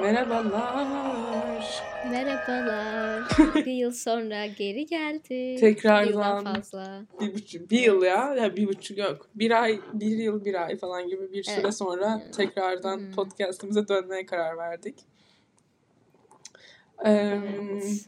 [0.00, 1.82] Merhabalar.
[2.10, 3.24] Merhabalar.
[3.54, 5.56] bir yıl sonra geri geldi.
[5.60, 6.08] Tekrardan.
[6.08, 7.02] Bir yıldan fazla.
[7.20, 8.34] Bir buçuk, bir yıl ya.
[8.34, 9.26] ya bir buçuk yok.
[9.34, 11.74] Bir ay, bir yıl, bir ay falan gibi bir süre Evet.
[11.74, 13.12] sonra tekrardan Hmm.
[13.12, 14.94] podcastımıza dönmeye karar verdik.
[17.04, 18.06] Ee, Evet.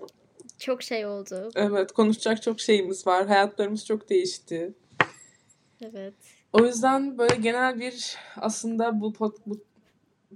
[0.59, 1.51] Çok şey oldu.
[1.55, 3.27] evet, konuşacak çok şeyimiz var.
[3.27, 4.75] Hayatlarımız çok değişti.
[5.83, 6.15] Evet.
[6.53, 9.61] O yüzden böyle genel bir aslında bu, pod, bu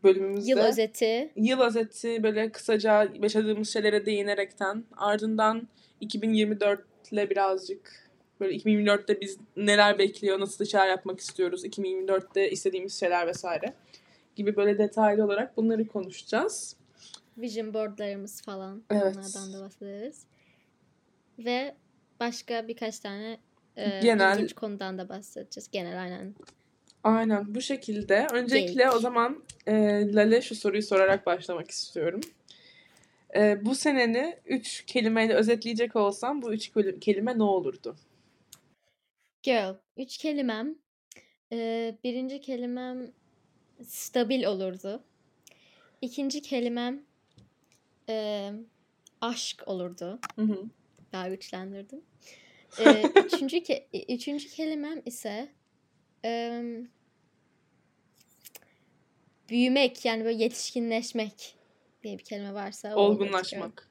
[0.02, 1.32] bölümümüzde Yıl özeti.
[1.36, 5.68] yıl özeti böyle kısaca yaşadığımız şeylere değinerekten ardından
[6.00, 6.80] 2024
[7.12, 13.74] ile birazcık böyle 2024'te biz neler bekliyor, nasıl şeyler yapmak istiyoruz, 2024'te istediğimiz şeyler vesaire
[14.36, 16.76] gibi böyle detaylı olarak bunları konuşacağız.
[17.38, 18.82] Vision boardlarımız falan.
[18.90, 19.02] Evet.
[19.16, 20.24] Onlardan da bahsederiz.
[21.38, 21.74] Ve
[22.20, 23.38] başka birkaç tane
[23.76, 25.70] e, Genel- konudan da bahsedeceğiz.
[25.72, 26.34] Genel aynen.
[27.04, 28.26] Aynen bu şekilde.
[28.32, 28.94] Öncelikle Geyik.
[28.94, 29.72] o zaman e,
[30.14, 32.20] Lale şu soruyu sorarak başlamak istiyorum.
[33.36, 37.96] E, bu seneni üç kelimeyle özetleyecek olsam bu üç keli- kelime ne olurdu?
[39.42, 39.74] Girl.
[39.96, 40.74] Üç kelimem.
[41.52, 43.12] E, birinci kelimem
[43.86, 45.04] stabil olurdu.
[46.00, 47.02] İkinci kelimem
[48.08, 48.50] e,
[49.20, 50.18] aşk olurdu.
[50.36, 50.58] Hı hı.
[51.12, 52.00] Daha güçlendirdim.
[52.80, 55.48] Ee, üçüncü, ke- üçüncü kelimem ise
[59.48, 61.56] büyümek yani böyle yetişkinleşmek
[62.02, 62.96] diye bir kelime varsa.
[62.96, 63.90] Olgunlaşmak.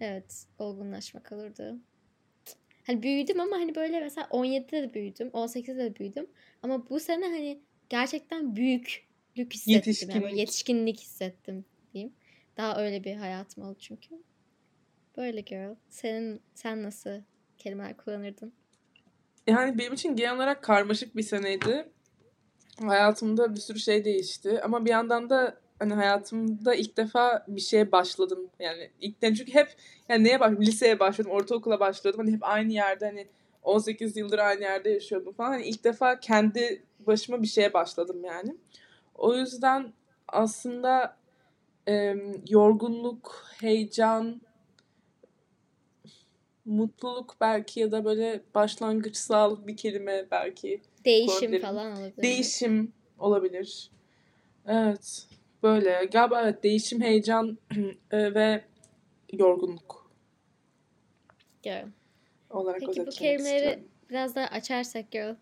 [0.00, 1.78] Evet, olgunlaşmak olurdu.
[2.86, 6.26] Hani büyüdüm ama hani böyle mesela 17'de de büyüdüm, 18'de de büyüdüm.
[6.62, 9.72] Ama bu sene hani gerçekten büyüklük hissettim.
[9.74, 10.38] Yani Yetişkinlik.
[10.38, 12.12] yetişkinlik hissettim diyeyim.
[12.56, 14.22] Daha öyle bir hayatım oldu çünkü.
[15.16, 15.74] Böyle girl.
[15.88, 17.22] Senin sen nasıl
[17.58, 18.52] kelimeler kullanırdın?
[19.48, 21.88] Yani benim için genel olarak karmaşık bir seneydi.
[22.86, 24.60] Hayatımda bir sürü şey değişti.
[24.62, 28.50] Ama bir yandan da hani hayatımda ilk defa bir şeye başladım.
[28.60, 29.68] Yani ilk de çünkü hep
[30.08, 30.62] yani neye başladım?
[30.62, 32.20] Liseye başladım, ortaokula başladım.
[32.20, 33.28] Hani hep aynı yerde hani
[33.62, 35.50] 18 yıldır aynı yerde yaşıyordum falan.
[35.50, 38.56] Hani ilk defa kendi başıma bir şeye başladım yani.
[39.14, 39.92] O yüzden
[40.28, 41.16] aslında
[41.86, 44.40] em, yorgunluk, heyecan,
[46.68, 50.80] mutluluk belki ya da böyle başlangıçsal bir kelime belki.
[51.04, 51.60] Değişim Olabilir.
[51.60, 52.22] falan olabilir.
[52.22, 53.90] Değişim olabilir.
[54.66, 55.26] Evet.
[55.62, 57.58] Böyle galiba evet değişim, heyecan
[58.10, 58.64] e, ve
[59.32, 60.10] yorgunluk
[61.62, 61.86] Girl.
[62.50, 63.88] olarak Peki bu kelimeleri istiyorum.
[64.10, 65.34] biraz daha açarsak girl.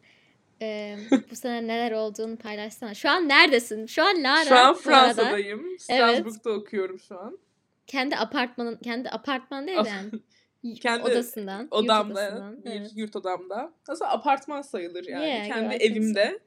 [0.62, 0.97] Ee,
[1.31, 2.94] bu sene neler olduğunu paylaşsana.
[2.94, 3.86] Şu an neredesin?
[3.86, 4.44] Şu an Lara.
[4.44, 5.78] Şu an Fransa'dayım.
[5.78, 7.38] Strasbourg'da okuyorum şu an.
[7.86, 10.10] Kendi apartmanın, kendi apartman değil de yani.
[10.75, 11.60] Kendi odasından.
[11.62, 12.65] yurt Odamda, odasından.
[12.65, 12.91] bir Evet.
[12.97, 13.72] yurt odamda.
[13.88, 15.27] Aslında apartman sayılır yani.
[15.27, 15.82] Yeah, Kendi so.
[15.82, 16.41] evimde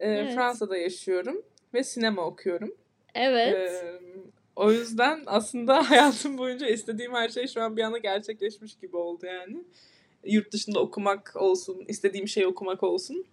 [0.00, 0.34] e, Evet.
[0.34, 1.42] Fransa'da yaşıyorum
[1.74, 2.74] ve sinema okuyorum.
[3.14, 3.54] Evet.
[3.54, 4.00] Ee,
[4.56, 9.26] o yüzden aslında hayatım boyunca istediğim her şey şu an bir anda gerçekleşmiş gibi oldu
[9.26, 9.64] yani.
[10.24, 13.24] Yurt dışında okumak olsun, istediğim şeyi okumak olsun.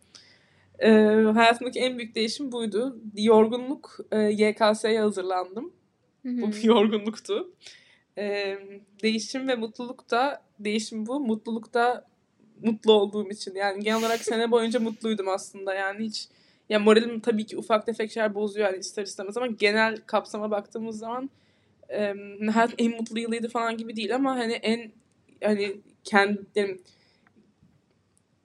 [0.79, 0.89] Ee,
[1.33, 2.99] hayatımdaki en büyük değişim buydu.
[3.17, 5.73] Yorgunluk, e, YKS'ye hazırlandım.
[6.25, 7.51] Hı Bu bir yorgunluktu.
[8.17, 8.59] Ee,
[9.03, 12.05] değişim ve mutluluk da, değişim bu, mutluluk da
[12.61, 13.55] mutlu olduğum için.
[13.55, 15.73] Yani genel olarak sene boyunca mutluydum aslında.
[15.73, 16.27] Yani hiç
[16.69, 20.99] ya moralim tabii ki ufak tefek şeyler bozuyor yani ister istemez ama genel kapsama baktığımız
[20.99, 21.29] zaman
[21.89, 22.13] e,
[22.77, 24.91] en mutlu yılıydı falan gibi değil ama hani en
[25.43, 26.81] hani kendim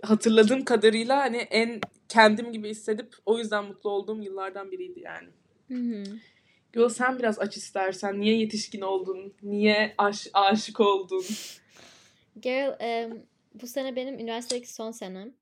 [0.03, 5.29] hatırladığım kadarıyla hani en kendim gibi hissedip o yüzden mutlu olduğum yıllardan biriydi yani.
[5.69, 6.05] Hı hı.
[6.77, 8.21] Yo sen biraz aç istersen.
[8.21, 9.35] Niye yetişkin oldun?
[9.43, 11.25] Niye aş aşık oldun?
[12.43, 15.35] Girl, em, bu sene benim üniversitedeki son senem.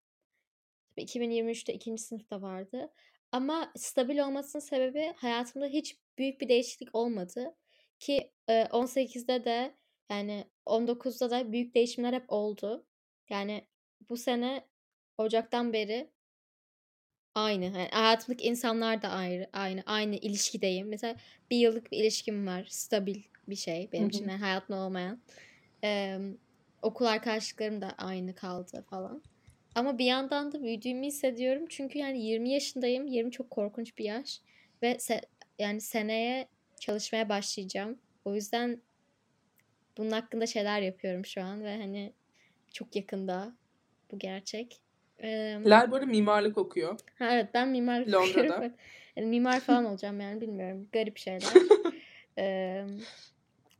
[0.96, 2.92] 2023'te ikinci sınıfta vardı.
[3.32, 7.54] Ama stabil olmasının sebebi hayatımda hiç büyük bir değişiklik olmadı.
[7.98, 9.74] Ki e, 18'de de
[10.10, 12.86] yani 19'da da büyük değişimler hep oldu.
[13.30, 13.64] Yani
[14.08, 14.64] bu sene
[15.18, 16.10] Ocak'tan beri
[17.34, 17.64] aynı.
[17.64, 19.82] Yani hayatımdaki insanlar da ayrı, aynı.
[19.86, 20.88] Aynı ilişkideyim.
[20.88, 21.16] Mesela
[21.50, 22.66] bir yıllık bir ilişkim var.
[22.68, 24.28] Stabil bir şey benim Hı için.
[24.28, 25.22] Yani hayatımda olmayan.
[25.82, 26.18] Eee,
[26.82, 29.22] okul arkadaşlıklarım da aynı kaldı falan.
[29.74, 31.64] Ama bir yandan da büyüdüğümü hissediyorum.
[31.68, 33.06] Çünkü yani 20 yaşındayım.
[33.06, 34.40] 20 çok korkunç bir yaş.
[34.82, 35.24] Ve se-
[35.58, 36.48] yani seneye
[36.80, 37.98] çalışmaya başlayacağım.
[38.24, 38.80] O yüzden
[39.98, 41.64] bunun hakkında şeyler yapıyorum şu an.
[41.64, 42.12] Ve hani
[42.72, 43.56] çok yakında
[44.10, 44.83] bu gerçek.
[45.22, 46.98] Eee, Lal bu arada mimarlık okuyor.
[47.18, 48.54] ha evet ben mimarlık Londra'da.
[48.54, 48.76] okuyorum.
[49.16, 50.88] Yani mimar falan olacağım yani bilmiyorum.
[50.92, 51.40] Garip şeyler.
[52.38, 52.84] Eee,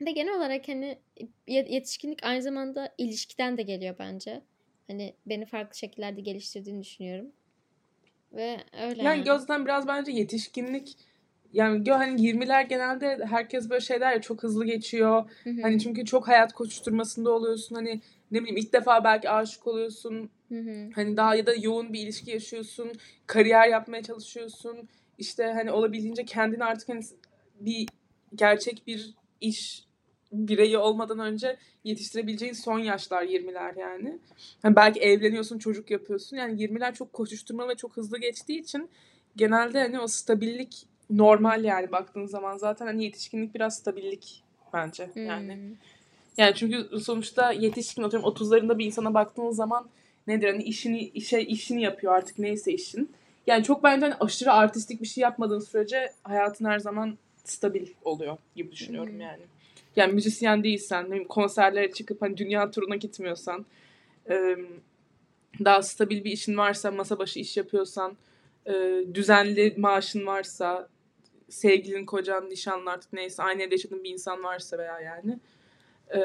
[0.01, 0.99] ve genel olarak hani
[1.47, 4.41] ye- yetişkinlik aynı zamanda ilişkiden de geliyor bence.
[4.87, 7.33] Hani beni farklı şekillerde geliştirdiğini düşünüyorum.
[8.33, 9.25] Ve öyle Yani yani.
[9.25, 10.97] gözden biraz bence yetişkinlik
[11.53, 15.31] yani hani 20'ler genelde herkes böyle şeyler ya çok hızlı geçiyor.
[15.45, 15.63] Hı hı.
[15.63, 17.75] Hani çünkü çok hayat koşturmasında oluyorsun.
[17.77, 18.01] Hani
[18.35, 20.31] ne bileyim ilk defa belki aşık oluyorsun.
[20.49, 20.91] Hı hı.
[20.95, 22.93] Hani daha ya da yoğun bir ilişki yaşıyorsun.
[23.27, 24.89] Kariyer yapmaya çalışıyorsun.
[25.19, 27.01] İşte hani olabildiğince kendini artık hani
[27.61, 27.89] bir
[28.35, 29.85] gerçek bir iş
[30.33, 34.19] bireyi olmadan önce yetiştirebileceğin son yaşlar 20'ler yani.
[34.63, 36.37] Hani belki evleniyorsun, çocuk yapıyorsun.
[36.37, 38.91] Yani 20'ler çok koşuşturma ve çok hızlı geçtiği için
[39.37, 45.55] genelde hani o stabillik normal yani baktığın zaman zaten hani yetişkinlik biraz stabillik bence yani.
[45.55, 45.75] Hmm.
[46.37, 49.89] Yani çünkü sonuçta yetişkin atıyorum 30'larında bir insana baktığın zaman
[50.27, 53.13] nedir hani işini işe işini yapıyor artık neyse işin.
[53.47, 58.37] Yani çok bence hani aşırı artistik bir şey yapmadığın sürece hayatın her zaman stabil oluyor
[58.57, 59.21] gibi düşünüyorum Hmm.
[59.21, 59.43] yani.
[59.97, 63.67] Yani müzisyen değilsen, ne konserlere çıkıp hani dünya turuna gitmiyorsan,
[65.65, 68.17] daha stabil bir işin varsa, masa başı iş yapıyorsan,
[69.15, 70.89] düzenli maaşın varsa,
[71.49, 75.39] sevgilin, kocan, nişanlın artık neyse aynı evde yaşadığın bir insan varsa veya yani
[76.15, 76.19] e,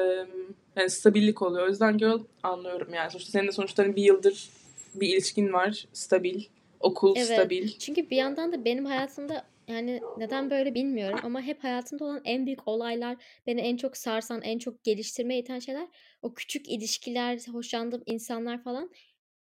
[0.76, 1.66] yani stabillik oluyor.
[1.66, 3.10] O yüzden girl anlıyorum yani.
[3.10, 4.48] Sonuçta senin de sonuçta hani bir yıldır
[4.94, 5.84] bir ilişkin var.
[5.92, 6.44] Stabil.
[6.80, 7.26] Okul Evet.
[7.26, 7.68] stabil.
[7.68, 12.46] Çünkü bir yandan da benim hayatımda yani neden böyle bilmiyorum ama hep hayatımda olan en
[12.46, 13.16] büyük olaylar,
[13.46, 15.88] beni en çok sarsan, en çok geliştirmeye iten şeyler
[16.22, 18.90] o küçük ilişkiler, hoşlandığım insanlar falan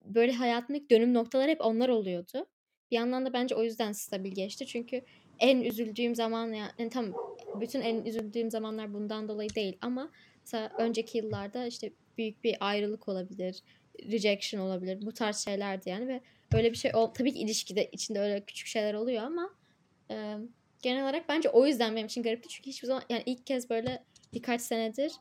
[0.06, 2.46] böyle hayatımdaki dönüm noktaları hep onlar oluyordu.
[2.92, 4.66] Bir yandan da bence o yüzden stabil geçti.
[4.68, 5.02] Çünkü
[5.40, 7.14] en üzüldüğüm zaman yani, yani tam
[7.56, 10.12] bütün en üzüldüğüm zamanlar bundan dolayı değil ama
[10.42, 13.64] mesela önceki yıllarda işte büyük bir ayrılık olabilir,
[14.12, 15.06] rejection olabilir.
[15.06, 16.22] Bu tarz şeylerdi yani ve
[16.54, 19.50] öyle bir şey ol tabii ki ilişkide içinde öyle küçük şeyler oluyor ama
[20.12, 20.38] e,
[20.82, 22.50] genel olarak bence o yüzden benim için garipti.
[22.50, 24.04] Çünkü hiçbir zaman yani ilk kez böyle
[24.34, 25.12] birkaç senedir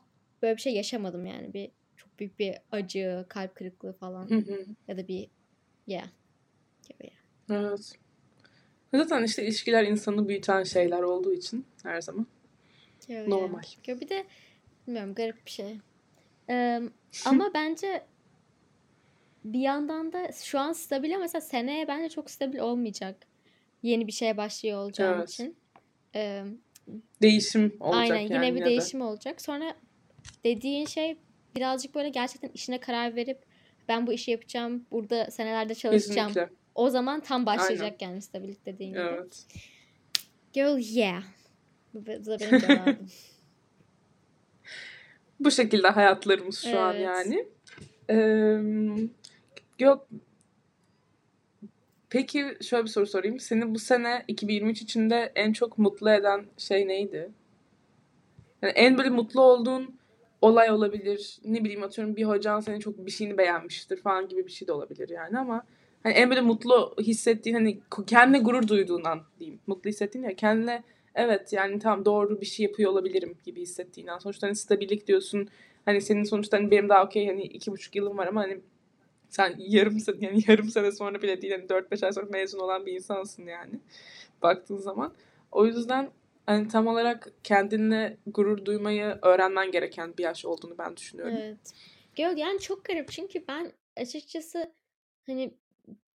[0.41, 4.29] böyle bir şey yaşamadım yani bir çok büyük bir acı, kalp kırıklığı falan
[4.87, 5.29] ya da bir
[5.87, 6.07] yeah
[6.89, 7.11] gibi.
[7.51, 7.93] Evet.
[8.93, 12.27] Zaten işte ilişkiler insanı büyüten şeyler olduğu için her zaman
[13.09, 13.29] Öyle.
[13.29, 13.61] normal.
[13.87, 14.25] Ya bir de
[14.87, 15.77] bilmiyorum garip bir şey.
[16.51, 16.81] Ee,
[17.25, 18.03] ama bence
[19.45, 23.15] bir yandan da şu an stabil ama mesela seneye bence çok stabil olmayacak.
[23.83, 25.29] Yeni bir şeye başlıyor olacağım Evet.
[25.29, 25.55] için.
[26.15, 26.43] Ee,
[27.21, 28.69] Değişim olacak aynen yani yine bir yine de.
[28.69, 29.41] değişim olacak.
[29.41, 29.75] Sonra
[30.43, 31.17] dediğin şey
[31.55, 33.45] birazcık böyle gerçekten işine karar verip
[33.87, 36.27] ben bu işi yapacağım, burada senelerde çalışacağım.
[36.27, 36.58] Kesinlikle.
[36.75, 39.01] O zaman tam başlayacak yani stabillik dediğin gibi.
[39.01, 39.45] Evet.
[40.53, 41.23] Girl yeah.
[41.93, 43.09] Bu, da benim cevabım.
[45.39, 47.05] Bu şekilde hayatlarımız şu an Evet.
[47.05, 47.47] yani.
[48.09, 48.59] Ee,
[49.79, 50.07] yok.
[52.09, 53.39] Peki şöyle bir soru sorayım.
[53.39, 57.31] Seni bu sene 2023 içinde en çok mutlu eden şey neydi?
[58.61, 59.99] Yani en böyle mutlu olduğun
[60.41, 61.39] olay olabilir.
[61.45, 64.71] Ne bileyim atıyorum bir hocan senin çok bir şeyini beğenmiştir falan gibi bir şey de
[64.71, 65.65] olabilir yani ama
[66.03, 69.59] hani en böyle mutlu hissettiğin hani kendine gurur duyduğun an diyeyim.
[69.67, 70.83] Mutlu hissettiğin ya kendine
[71.15, 74.17] evet yani tam doğru bir şey yapıyor olabilirim gibi hissettiğin an.
[74.17, 75.49] Sonuçta hani stabillik diyorsun.
[75.85, 78.59] Hani senin sonuçta hani benim daha okey hani iki buçuk yılım var ama hani
[79.29, 82.59] sen yarım sene yani yarım sene sonra bile değil hani dört beş ay sonra mezun
[82.59, 83.79] olan bir insansın yani
[84.41, 85.13] baktığın zaman.
[85.51, 86.09] O yüzden
[86.45, 91.35] hani tam olarak kendinle gurur duymayı öğrenmen gereken bir yaş olduğunu ben düşünüyorum.
[91.41, 91.73] Evet.
[92.15, 94.71] Girl yani çok garip çünkü ben açıkçası
[95.25, 95.53] hani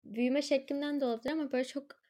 [0.04, 2.00] büyüme şeklimden de olabilir ama böyle çok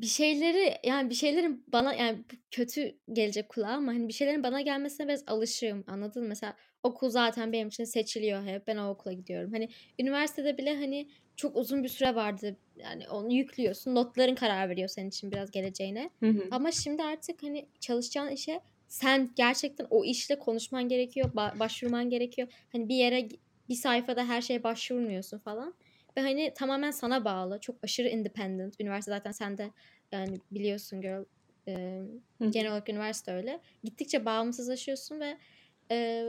[0.00, 2.18] bir şeyleri yani bir şeylerin bana yani
[2.50, 6.28] kötü gelecek kulağa ama hani bir şeylerin bana gelmesine biraz alışığım anladın mı?
[6.28, 9.52] Mesela okul zaten benim için seçiliyor hep ben o okula gidiyorum.
[9.52, 14.88] Hani üniversitede bile hani çok uzun bir süre vardı yani onu yüklüyorsun notların karar veriyor
[14.88, 16.10] senin için biraz geleceğine.
[16.20, 16.48] Hı hı.
[16.50, 22.48] Ama şimdi artık hani çalışacağın işe sen gerçekten o işle konuşman gerekiyor, ba- başvurman gerekiyor.
[22.72, 23.28] Hani bir yere
[23.68, 25.74] bir sayfada her şeye başvurmuyorsun falan.
[26.20, 27.60] Ve hani tamamen sana bağlı.
[27.60, 28.80] Çok aşırı independent.
[28.80, 29.70] Üniversite zaten sen de
[30.12, 31.24] yani biliyorsun girl.
[31.68, 32.02] e,
[32.50, 33.60] genel olarak üniversite öyle.
[33.84, 35.36] Gittikçe bağımsızlaşıyorsun ve
[35.90, 36.26] e,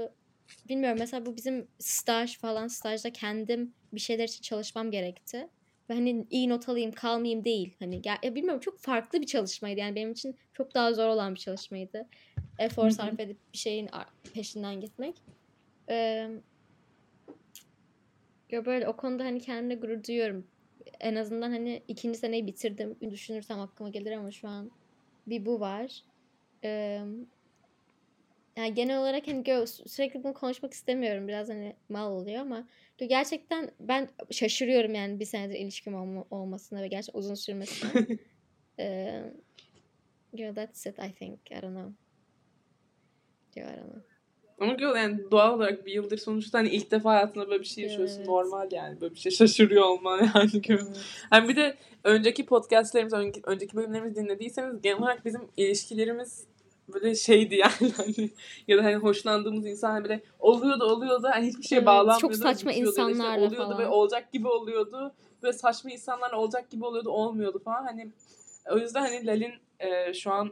[0.69, 5.47] bilmiyorum mesela bu bizim staj falan stajda kendim bir şeyler için çalışmam gerekti.
[5.89, 7.75] Ve hani iyi not alayım kalmayayım değil.
[7.79, 9.79] Hani gel, ya bilmiyorum çok farklı bir çalışmaydı.
[9.79, 12.07] Yani benim için çok daha zor olan bir çalışmaydı.
[12.59, 13.89] Efor sarf edip bir şeyin
[14.33, 15.15] peşinden gitmek.
[15.89, 16.29] Ee,
[18.51, 20.47] ya böyle o konuda hani kendimle gurur duyuyorum.
[20.99, 22.97] En azından hani ikinci seneyi bitirdim.
[23.11, 24.71] Düşünürsem aklıma gelir ama şu an
[25.27, 26.03] bir bu var.
[26.63, 27.01] Ee,
[28.57, 31.27] yani genel olarak hani gö- sürekli bunu konuşmak istemiyorum.
[31.27, 32.67] Biraz hani mal oluyor ama
[32.97, 38.07] gerçekten ben şaşırıyorum yani bir senedir ilişkim olma- olmasına ve gerçekten uzun sürmesine.
[38.79, 39.23] Ee,
[40.33, 41.39] yeah, that's it I think.
[41.51, 41.93] I don't know.
[43.55, 44.10] Yeah, I don't know.
[44.61, 47.83] Ama girl yani doğal olarak bir yıldır sonuçta hani ilk defa hayatında böyle bir şey
[47.83, 48.17] yaşıyorsun.
[48.17, 48.27] Evet.
[48.27, 50.61] Normal yani böyle bir şey şaşırıyor olman yani.
[50.69, 50.81] Evet.
[51.29, 53.13] Hani bir de önceki podcastlerimiz,
[53.45, 56.43] önceki, bölümlerimizi dinlediyseniz genel olarak bizim ilişkilerimiz
[56.93, 58.29] böyle şeydi yani hani
[58.67, 62.21] ya da hani hoşlandığımız insan hani böyle oluyordu oluyordu hani hiçbir şeye Evet, bağlanmıyordu.
[62.21, 63.77] çok saçma ya da işte insanlarla oluyordu falan.
[63.77, 65.11] böyle olacak gibi oluyordu.
[65.43, 68.11] Böyle saçma insanlarla olacak gibi oluyordu olmuyordu falan hani
[68.71, 70.51] o yüzden hani Lal'in e, şu an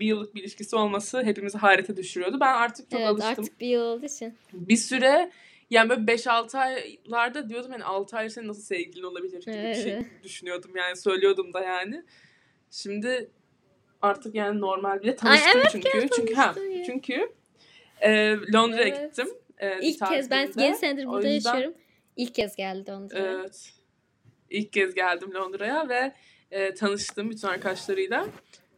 [0.00, 2.40] bir yıllık bir ilişkisi olması hepimizi hayrete düşürüyordu.
[2.40, 4.34] Ben artık çok Evet alıştım artık bir yıl olduğu için.
[4.52, 5.30] bir süre
[5.70, 9.92] yani böyle 5-6 aylarda diyordum hani 6 ay senin nasıl sevgilin olabilir gibi bir şey
[9.92, 10.06] Evet.
[10.24, 12.02] düşünüyordum yani söylüyordum da yani.
[12.70, 13.30] Şimdi
[14.02, 16.08] artık yani normal bile Ay, tanıştım evet, çünkü.
[16.16, 16.84] Çünkü ha ya.
[16.84, 17.32] çünkü
[18.00, 19.02] e, Londra'ya Evet.
[19.16, 19.28] gittim.
[19.58, 20.50] E, İlk kez ben.
[20.58, 21.78] 7 senedir burada yüzden- yaşıyorum.
[22.16, 23.32] İlk kez geldi Londra'ya.
[23.32, 23.72] Evet.
[24.50, 26.12] İlk kez geldim Londra'ya ve
[26.50, 28.26] e, tanıştım bütün arkadaşlarıyla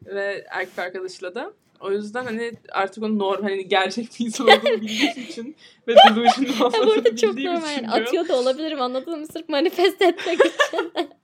[0.04, 1.52] ve erkek arkadaşıyla da.
[1.80, 5.56] O yüzden hani artık onun normal hani gerçek bir insan olduğunu bildiğim için
[5.88, 7.72] ve delusional olmadığını arada çok bildiğim normal.
[7.72, 8.02] için Yani.
[8.02, 9.26] Atıyor da olabilirim anladın mı?
[9.26, 10.92] Sırf manifest etmek için.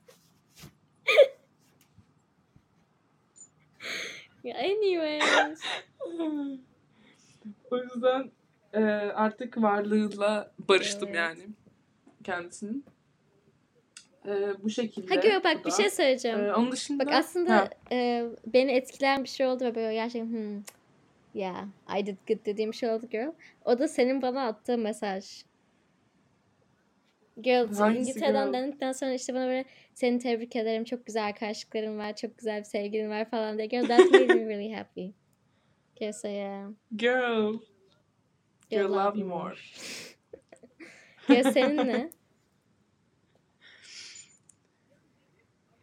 [4.45, 5.61] Anyways.
[7.71, 8.31] o yüzden
[8.73, 8.81] e,
[9.15, 11.17] artık varlığıyla barıştım Evet.
[11.17, 11.49] yani
[12.25, 12.85] kendisinin.
[14.27, 15.15] E, bu şekilde.
[15.15, 16.41] Ha gör bu bak bir şey söyleyeceğim.
[16.41, 20.31] E, onun dışında Bak aslında Ha, e, beni etkileyen bir şey oldu ve böyle gerçekten
[20.31, 20.63] hmm,
[21.35, 21.65] yeah
[21.99, 23.33] I did good dediğim şey oldu girl.
[23.65, 25.45] O da senin bana attığın mesaj.
[27.43, 28.63] Girl Hangisi İngiltere'den girl?
[28.63, 29.65] döndükten sonra işte bana böyle
[29.95, 33.67] seni tebrik ederim çok güzel arkadaşlıkların var çok güzel bir sevgilin var falan diye.
[33.67, 35.07] Girl that made me really happy.
[35.97, 36.69] Okay so yeah.
[36.97, 37.59] girl.
[38.71, 39.55] Girl, Girl, love you more.
[41.29, 42.11] Girl senin ne?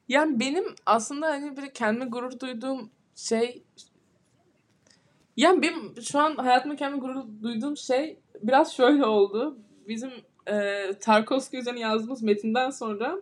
[0.09, 3.63] Yani benim aslında hani böyle kendime gurur duyduğum şey
[5.37, 9.57] yani benim şu an hayatımda kendime gurur duyduğum şey biraz şöyle oldu.
[9.87, 10.11] Bizim
[10.47, 13.21] e, Tarkovski üzerine yazdığımız metinden sonra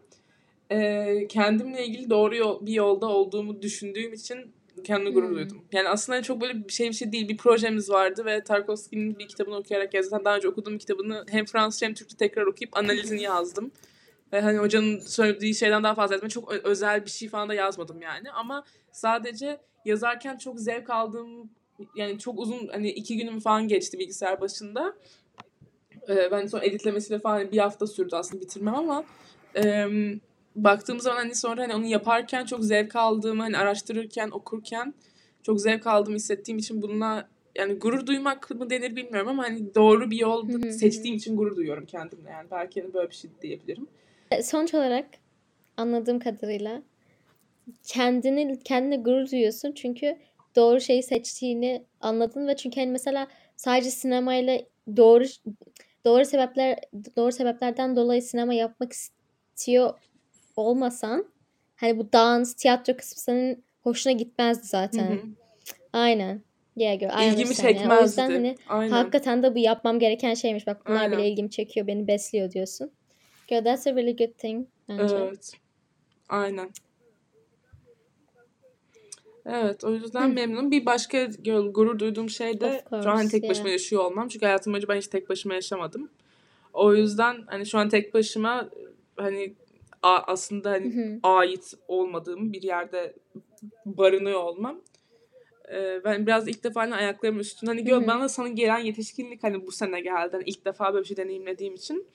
[0.69, 4.51] e, kendimle ilgili doğru yol, bir yolda olduğumu düşündüğüm için
[4.83, 5.35] kendime gurur Hmm.
[5.35, 5.63] duydum.
[5.71, 7.29] Yani aslında hani çok böyle bir şey bir şey değil.
[7.29, 10.25] Bir projemiz vardı ve Tarkovski'nin bir kitabını okuyarak yazdım.
[10.25, 13.71] Daha önce okuduğum kitabını hem Fransızca hem Türkçe tekrar okuyup analizini yazdım.
[14.33, 16.29] Ve hani hocanın söylediği şeyden daha fazla etme.
[16.29, 18.31] Çok özel bir şey falan da yazmadım yani.
[18.31, 21.49] Ama sadece yazarken çok zevk aldığım
[21.95, 24.95] yani çok uzun hani iki günüm falan geçti bilgisayar başında.
[26.09, 29.03] Ee, ben sonra editlemesiyle falan bir hafta sürdü aslında bitirmem ama
[29.55, 29.87] e,
[30.55, 34.93] baktığım zaman hani sonra hani onu yaparken çok zevk aldığımı hani araştırırken okurken
[35.43, 40.11] çok zevk aldığımı hissettiğim için bununla yani gurur duymak mı denir bilmiyorum ama hani doğru
[40.11, 43.87] bir yol seçtiğim için gurur duyuyorum kendimle yani belki hani böyle bir şey diyebilirim.
[44.31, 45.05] E, Sonuç olarak
[45.77, 46.81] anladığım kadarıyla
[47.83, 50.17] kendini kendine gurur duyuyorsun çünkü
[50.55, 54.59] doğru şeyi seçtiğini anladın ve çünkü hani mesela sadece sinemayla
[54.97, 55.23] doğru
[56.05, 56.79] doğru sebepler
[57.17, 59.93] doğru sebeplerden dolayı sinema yapmak istiyor
[60.55, 61.25] olmasan
[61.75, 65.11] hani bu dans, tiyatro kısmı senin hoşuna gitmezdi Hı zaten.
[65.11, 65.19] hı.
[65.93, 66.41] Aynen.
[66.75, 67.67] Yeah girl, İlgimi understand.
[67.69, 68.03] Yani o çekmezdi.
[68.03, 68.91] yüzden hani Aynen.
[68.91, 70.67] hakikaten de bu yapmam gereken şeymiş.
[70.67, 71.17] Bak bunlar Aynen.
[71.19, 72.91] bile ilgimi çekiyor, beni besliyor diyorsun.
[73.47, 75.15] Girl, that's a really good thing bence.
[75.15, 75.51] Evet.
[76.29, 76.69] Aynen.
[79.45, 80.71] Evet o yüzden memnunum.
[80.71, 81.25] Bir başka
[81.71, 83.73] gurur duyduğum şey de Of şu an course, tek başıma yeah.
[83.79, 84.27] yaşıyor olmam.
[84.27, 86.09] Çünkü hayatım boyunca ben hiç tek başıma yaşamadım.
[86.73, 88.69] O yüzden hani şu an tek başıma
[89.15, 89.53] hani
[90.03, 93.13] a- aslında hani ait olmadığım bir yerde
[93.85, 94.81] barınıyor olmam.
[95.71, 99.67] Ee, ben biraz ilk defa hani ayaklarımın üstünde hani gör bana sana gelen yetişkinlik hani
[99.67, 100.29] bu sene geldi.
[100.31, 102.07] Hani ilk defa böyle bir şey deneyimlediğim için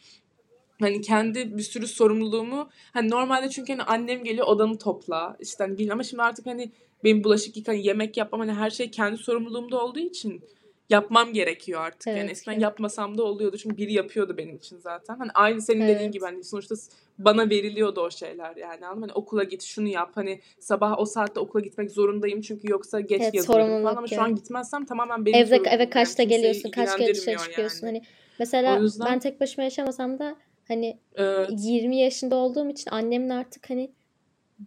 [0.80, 5.78] hani kendi bir sürü sorumluluğumu hani normalde çünkü hani annem geliyor odanı topla işte hani
[5.78, 6.70] bilmem ama şimdi artık hani
[7.04, 10.42] benim bulaşık yıkan yemek yapmam hani her şey kendi sorumluluğumda olduğu için
[10.90, 12.62] yapmam gerekiyor artık yani Evet eskiden ki.
[12.62, 16.12] yapmasam da oluyordu çünkü biri yapıyordu benim için zaten hani aynı senin dediğin Evet.
[16.12, 16.74] gibi hani sonuçta
[17.18, 19.00] bana veriliyordu o şeyler yani anladın?
[19.00, 23.20] Hani okula git şunu yap hani sabah o saatte okula gitmek zorundayım çünkü yoksa geç
[23.22, 24.22] Evet yazılırım falan ama şu ya.
[24.22, 27.86] an gitmezsem tamamen benim Evde eve yani kaçta kimseyi geliyorsun, kaç ilgilendirmiyor çıkıyorsun.
[27.86, 27.96] yani.
[27.98, 28.06] Hani
[28.38, 30.36] mesela ben yüzden tek başıma yaşamasam da
[30.68, 33.90] hani evet 20 yaşında olduğum için annemin artık hani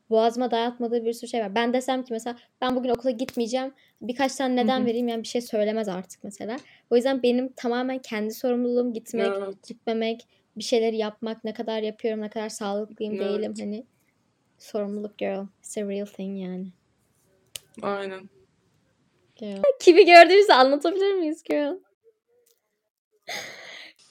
[0.10, 1.56] boğazıma dayatmadığı bir sürü şey var.
[1.56, 3.74] Ben desem ki mesela ben bugün okula gitmeyeceğim.
[4.02, 4.86] Birkaç tane neden hı.
[4.86, 6.58] vereyim yani bir şey söylemez artık mesela.
[6.90, 12.22] O yüzden benim tamamen kendi sorumluluğum gitmek, evet gitmemek, bir şeyleri yapmak, ne kadar yapıyorum,
[12.22, 13.86] ne kadar sağlıklıyım değilim evet hani
[14.60, 15.46] sorumluluk girl.
[15.60, 16.68] It's a real thing yani.
[17.82, 18.30] aynen
[19.36, 19.62] Girl.
[19.80, 21.76] Kimi gördüğümüzü anlatabilir miyiz girl?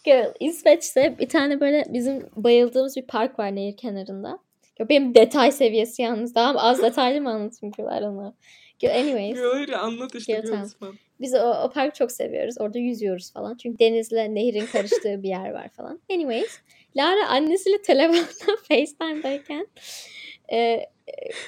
[0.04, 4.38] Girl, İsveç'te bir tane böyle bizim bayıldığımız bir park var nehir kenarında.
[4.80, 6.34] Benim detay seviyesi yalnız.
[6.34, 8.34] Daha az detaylı mı anlatayım don't know.
[9.00, 9.38] Anyways.
[9.52, 10.42] Hayır anlat işte.
[10.42, 10.68] Tamam.
[10.80, 10.94] Falan.
[11.20, 12.54] Biz o, o parkı çok seviyoruz.
[12.61, 13.56] Orada yüzüyoruz falan.
[13.56, 16.00] Çünkü denizle nehrin karıştığı bir yer var falan.
[16.11, 16.58] Anyways.
[16.96, 19.66] Lara annesiyle telefonda FaceTime'dayken
[20.52, 20.87] e,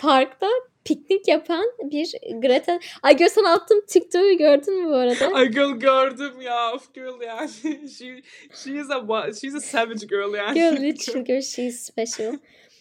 [0.01, 0.49] parkta
[0.87, 2.13] piknik yapan bir
[2.43, 2.79] Greta...
[3.03, 5.27] Ay gör sana attım TikTok'u gördün mü bu arada?
[5.35, 6.73] Ay girl gördüm ya.
[6.75, 7.51] Of girl yani.
[7.99, 10.55] she, she is a she's a savage girl yani.
[10.55, 12.35] Girl literal girl she's special.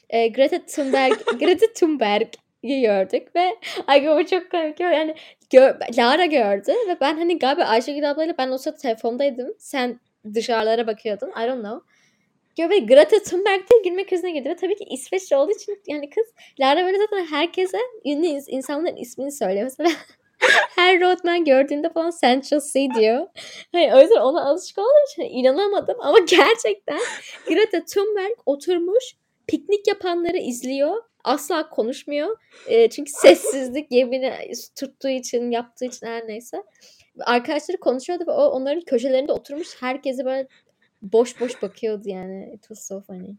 [0.09, 3.55] E, Greta Thunberg Greta Thunberg'i gördük ve
[3.87, 4.79] ay o çok komik.
[4.79, 5.15] Yani
[5.53, 9.53] gö- Lara gördü ve ben hani galiba Ayşegül ablayla ben o sırada telefondaydım.
[9.59, 9.99] Sen
[10.33, 11.29] dışarılara bakıyordun.
[11.29, 11.81] I don't know.
[12.57, 14.49] Gö- Ve Greta Thunberg de gülme krizine girdi.
[14.49, 16.25] Ve tabii ki İsveçli olduğu için yani kız
[16.59, 19.63] Lara böyle zaten herkese ünlü ins- insanların ismini söylüyor.
[19.63, 19.89] Mesela
[20.75, 23.27] her roadman gördüğünde falan Central C diyor.
[23.71, 25.97] Hani o yüzden ona alışık olduğum için inanamadım.
[25.99, 26.99] Ama gerçekten
[27.47, 29.03] Greta Thunberg oturmuş
[29.47, 31.03] piknik yapanları izliyor.
[31.23, 32.37] Asla konuşmuyor.
[32.67, 34.33] E, çünkü sessizlik yemini
[34.79, 36.63] tuttuğu için, yaptığı için her neyse.
[37.19, 40.47] Arkadaşları konuşuyordu ve o onların köşelerinde oturmuş herkese böyle
[41.13, 42.51] boş boş bakıyordu yani.
[42.53, 43.35] It was so funny.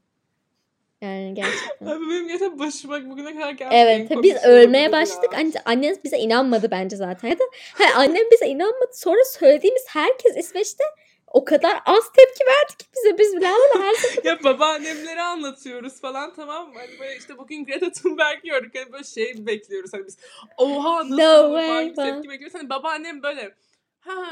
[1.00, 1.86] Yani gerçekten.
[1.86, 3.74] Abi benim gerçekten başıma bugüne kadar geldi.
[3.74, 5.32] Evet tabii biz ölmeye başladık.
[5.32, 5.38] ya.
[5.40, 7.28] Ancak annem bize inanmadı bence zaten.
[7.28, 7.44] Ya da
[7.74, 8.90] hayır, annem bize inanmadı.
[8.92, 10.84] Sonra söylediğimiz herkes İsveç'te
[11.26, 13.18] o kadar az tepki verdi ki bize.
[13.18, 16.74] Biz Bilal'la her ya babaannemleri anlatıyoruz falan tamam mı?
[16.76, 18.74] Hani böyle işte bugün Greta Thunberg gördük.
[18.74, 19.92] Hani böyle şey bekliyoruz.
[19.92, 20.18] Hani biz
[20.56, 22.54] oha nasıl No way tepki bekliyoruz.
[22.54, 23.54] Hani babaannem böyle
[24.00, 24.24] ha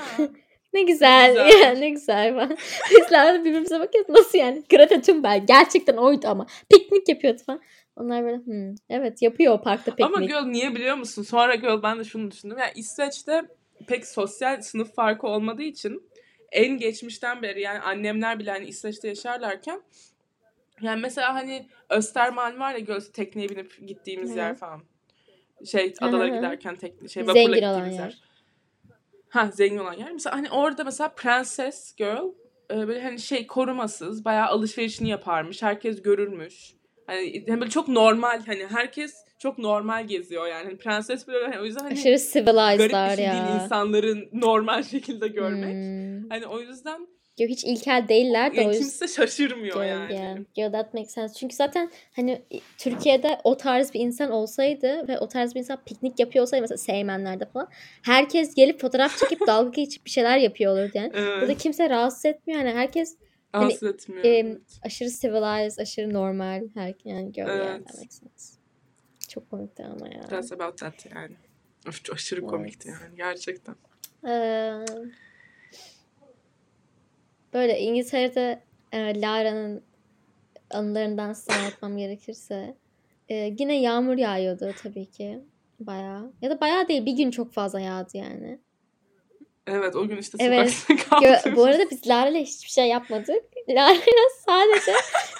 [0.74, 1.30] ne güzel.
[1.30, 1.60] güzel.
[1.62, 2.50] Ya, ne güzel falan.
[2.90, 4.10] Biz Bilal'la birbirimize bakıyoruz.
[4.10, 4.62] Nasıl yani?
[4.70, 6.46] Greta Thunberg gerçekten oydu ama.
[6.70, 7.60] Piknik yapıyordu falan.
[7.96, 10.16] Onlar böyle hmm, evet yapıyor o parkta piknik.
[10.16, 11.22] Ama girl niye biliyor musun?
[11.22, 12.58] Sonra girl ben de şunu düşündüm.
[12.58, 13.42] Yani İsveç'te
[13.86, 16.02] pek sosyal sınıf farkı olmadığı için
[16.52, 19.82] en geçmişten beri yani annemler bile hani İsveç'te yaşarlarken
[20.82, 24.36] yani mesela hani Östermalm var ya göl tekneye binip gittiğimiz Hı.
[24.36, 24.82] yer falan.
[25.64, 26.36] Şey Hı hı adalara hı.
[26.36, 28.04] giderken tek şey vapurla gittiğimiz yer.
[28.04, 28.22] yer.
[29.34, 30.12] Ha zengin olan yer.
[30.12, 32.32] Mesela hani orada mesela prenses girl
[32.70, 35.62] e, böyle hani şey korumasız bayağı alışverişini yaparmış.
[35.62, 36.74] Herkes görürmüş.
[37.06, 40.64] Hani hani böyle çok normal hani herkes çok normal geziyor yani.
[40.64, 42.18] Hani prenses bile hani o yüzden hani Aşırı
[42.76, 43.64] garip bir civilized'lar şey değil ya.
[43.64, 45.74] insanların normal şekilde görmek.
[45.74, 46.28] Hmm.
[46.30, 47.06] Hani o yüzden
[47.38, 48.84] Yo, hiç ilkel değiller de yani o yüzden.
[48.84, 50.14] kimse şaşırmıyor Yeah, yani.
[50.14, 50.38] yeah.
[50.56, 51.34] Yeah, that makes sense.
[51.34, 52.42] Çünkü zaten hani
[52.78, 56.78] Türkiye'de o tarz bir insan olsaydı ve o tarz bir insan piknik yapıyor olsaydı mesela
[56.78, 57.68] Seymenler'de falan
[58.02, 61.10] herkes gelip fotoğraf çekip dalga geçip bir şeyler yapıyor olurdu yani.
[61.14, 61.40] Evet.
[61.40, 62.60] Burada kimse rahatsız etmiyor.
[62.60, 63.16] Hani herkes
[63.54, 64.24] Rahatsız etmiyor.
[64.24, 64.60] em, evet.
[64.82, 66.62] aşırı civilized, aşırı normal.
[66.74, 67.86] Her, yani gör Evet.
[67.86, 68.54] that makes sense.
[69.28, 70.20] Çok komikti ama ya.
[70.20, 71.36] That's about that yani.
[71.88, 72.50] Of, aşırı Evet.
[72.50, 73.74] komikti yani gerçekten.
[74.28, 74.84] Ee,
[77.54, 78.60] böyle İngiltere'de
[78.92, 79.82] e, Lara'nın
[80.70, 82.74] anılarından size anlatmam gerekirse
[83.28, 85.40] e, yine yağmur yağıyordu tabii ki
[85.80, 88.58] bayağı ya da bayağı değil bir gün çok fazla yağdı yani.
[89.66, 90.86] Evet o gün işte Evet.
[91.10, 91.56] kaldım.
[91.56, 93.44] bu arada biz Lara'yla hiçbir şey yapmadık.
[93.68, 94.92] Lara'yla sadece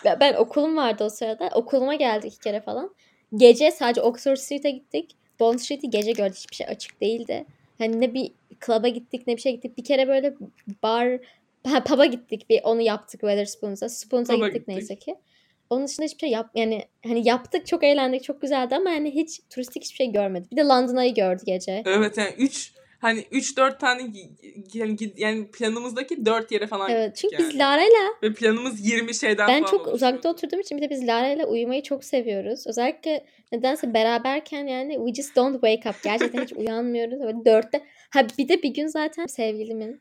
[0.20, 1.50] ben, okulum vardı o sırada.
[1.55, 2.94] Okuluma geldik iki kere falan.
[3.37, 5.16] Gece sadece Oxford Street'e gittik.
[5.40, 6.37] Bond Street'i gece gördük.
[6.37, 7.46] Hiçbir şey açık değildi.
[7.79, 8.33] Hani ne bir
[8.66, 9.79] club'a gittik ne bir şey gittik.
[9.79, 10.35] Bir kere böyle
[10.83, 11.18] bar
[11.66, 12.50] ha, pub'a gittik.
[12.50, 13.88] Bir onu yaptık Wetherspoons'a.
[13.88, 14.68] Spoons'a gittik, gittik.
[14.68, 15.14] neyse ki.
[15.70, 19.40] Onun dışında hiçbir şey yap yani hani yaptık çok eğlendik çok güzeldi ama yani hiç
[19.50, 20.53] turistik hiçbir şey görmedik.
[20.53, 21.83] Bir de London'ayı gördü gece.
[21.87, 24.03] Evet yani 3 hani 3 4 tane
[24.74, 27.48] yani, yani planımızdaki 4 yere falan Evet çünkü yani.
[27.48, 29.96] biz Lara'yla Ve planımız 20 şeyden Ben falan çok oluşuyor.
[29.96, 32.66] uzakta oturduğum için bir de biz Lara ile uyumayı çok seviyoruz.
[32.66, 36.03] Özellikle nedense beraberken yani we just don't wake up.
[36.05, 37.20] Gerçekten hiç uyanmıyoruz.
[37.20, 37.85] Böyle dörtte.
[38.11, 40.00] Ha bir de bir gün zaten sevgilimin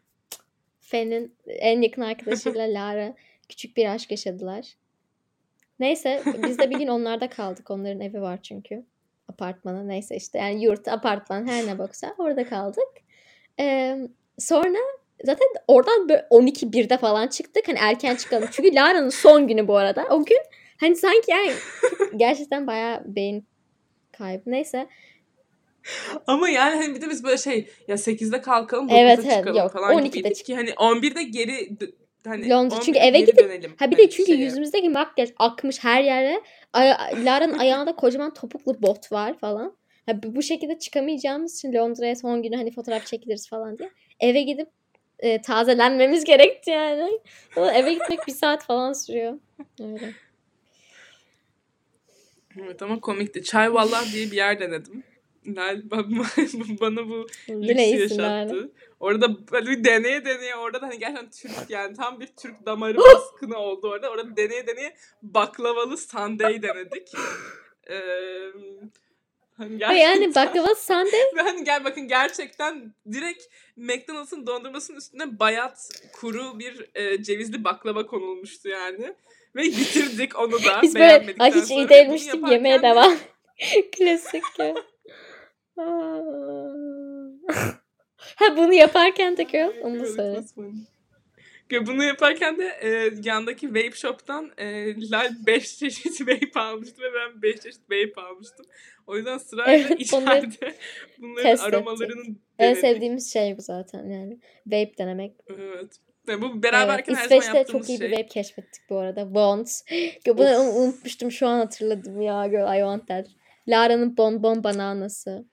[0.84, 3.13] Fen'in en yakın arkadaşıyla Lara
[3.50, 4.65] küçük bir aşk yaşadılar.
[5.80, 7.72] Neyse biz de bir gün onlarda kaldık.
[7.72, 8.86] Onların evi var çünkü.
[9.28, 12.89] Apartmanı neyse işte yani yurt, apartman her ne baksa orada kaldık.
[13.60, 13.98] Ee,
[14.39, 14.78] sonra
[15.24, 17.67] zaten oradan böyle 12 1'de falan çıktık.
[17.67, 18.50] Hani erken çıkalım.
[18.52, 20.06] Çünkü Lara'nın son günü bu arada.
[20.10, 20.39] O gün
[20.80, 21.52] hani sanki yani
[22.17, 23.46] gerçekten bayağı beyin
[24.12, 24.52] kaybı.
[24.52, 24.88] Neyse.
[26.28, 29.58] Ama yani hani bir de biz böyle şey ya 8'de kalkalım 9'da Evet, evet, çıkalım
[29.58, 31.69] yok, falan 12'de gibiydik çık- ki hani 11'de geri
[32.28, 33.76] hani Londra- 11'de çünkü eve geri gidip- dönelim.
[33.80, 34.43] Ha bir de Hani çünkü şeye.
[34.43, 36.41] yüzümüzdeki makyaj akmış her yere.
[36.74, 39.76] Aya- Lara'nın ayağında kocaman topuklu bot var falan.
[40.06, 43.89] Ha, bu şekilde çıkamayacağımız için Londra'ya son günü hani fotoğraf çekiliriz falan diye.
[44.19, 44.67] Eve gidip
[45.19, 47.19] e, tazelenmemiz gerekti yani.
[47.58, 49.39] Ama eve gitmek bir saat falan sürüyor.
[49.80, 50.13] Öyle.
[52.62, 53.43] Evet ama komikti.
[53.43, 55.04] Çay Vallahi diye bir yer denedim.
[56.82, 58.71] Bana bu lüksü yaşattı.
[58.99, 62.97] Orada böyle bir deneye deneye orada da hani gerçekten Türk yani tam bir Türk damarı
[63.13, 64.10] baskını oldu orada.
[64.10, 67.12] Orada deneye deneye baklavalı sundae denedik.
[67.89, 67.95] Ee,
[69.58, 70.06] Hani gerçekten.
[70.06, 73.43] yani baklava sundae Ve hani gel bakın gerçekten direkt
[73.77, 79.13] McDonald's'ın dondurmasının üstüne bayat kuru bir e, cevizli baklava konulmuştu yani.
[79.56, 83.17] Ve bitirdik onu da biz böyle hiç iyi değilmiştik yemeğe de- devam.
[83.97, 84.75] Klasik ya.
[88.36, 90.42] ha bunu yaparken de girl onu da Evet, söyle.
[91.88, 97.42] Bunu yaparken de e, yandaki vape shop'tan e, Lal 5 çeşit vape almıştı ve ben
[97.42, 98.66] 5 çeşit vape almıştım.
[99.08, 100.74] O yüzden sırayla Evet, bunları içeride
[101.18, 102.24] bunların test aromalarını
[102.60, 102.82] En denedik.
[102.82, 104.40] sevdiğimiz şey bu zaten yani.
[104.68, 105.36] Vape denemek.
[105.50, 106.00] Evet.
[106.28, 106.64] Ve bu Evet.
[106.64, 108.08] beraberken her zaman yaptığımız çok iyi şey.
[108.08, 109.34] bir vape keşfettik bu arada.
[109.34, 109.84] Bonds.
[110.28, 112.48] Bunu unutmuştum şu an hatırladım ya.
[112.48, 113.28] Girl I want that.
[113.68, 115.46] Lara'nın bonbon bananası.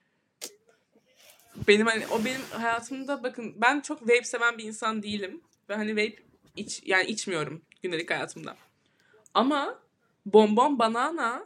[1.67, 5.41] Benim hani o benim hayatımda bakın ben çok vape seven bir insan değilim.
[5.69, 6.15] Ve hani vape
[6.55, 8.55] iç, yani içmiyorum gündelik hayatımda.
[9.33, 9.79] Ama
[10.25, 11.43] Bonbon Banana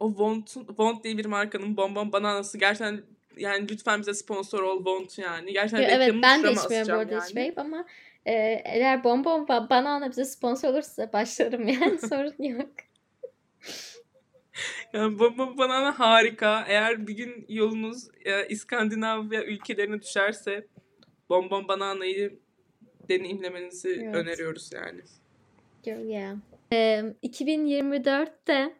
[0.00, 3.02] o Wont, Wont diye bir markanın Bonbon Bananası gerçekten
[3.36, 5.52] yani lütfen bize sponsor ol Wont yani.
[5.52, 7.48] Gerçekten Evet reklamını ben de içmiyorum bu arada hiç yani.
[7.48, 7.84] vape ama
[8.26, 8.32] e,
[8.64, 12.70] eğer bonbon ba- banana bize sponsor olursa başlarım yani sorun yok.
[14.92, 16.64] Yani Bonbon Banana harika.
[16.68, 20.66] Eğer bir gün yolunuz e, İskandinavya ülkelerine düşerse
[21.28, 22.38] Bonbon Banana'yı
[23.08, 24.14] deneyimlemenizi Evet.
[24.14, 25.00] öneriyoruz yani.
[25.84, 26.36] Yeah.
[26.72, 28.74] E, 2024'te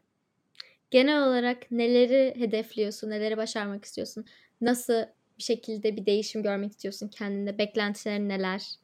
[0.91, 4.25] genel olarak neleri hedefliyorsun, neleri başarmak istiyorsun?
[4.61, 5.03] Nasıl
[5.39, 7.59] bir şekilde bir değişim görmek istiyorsun kendinde?
[7.59, 8.75] Beklentilerin neler?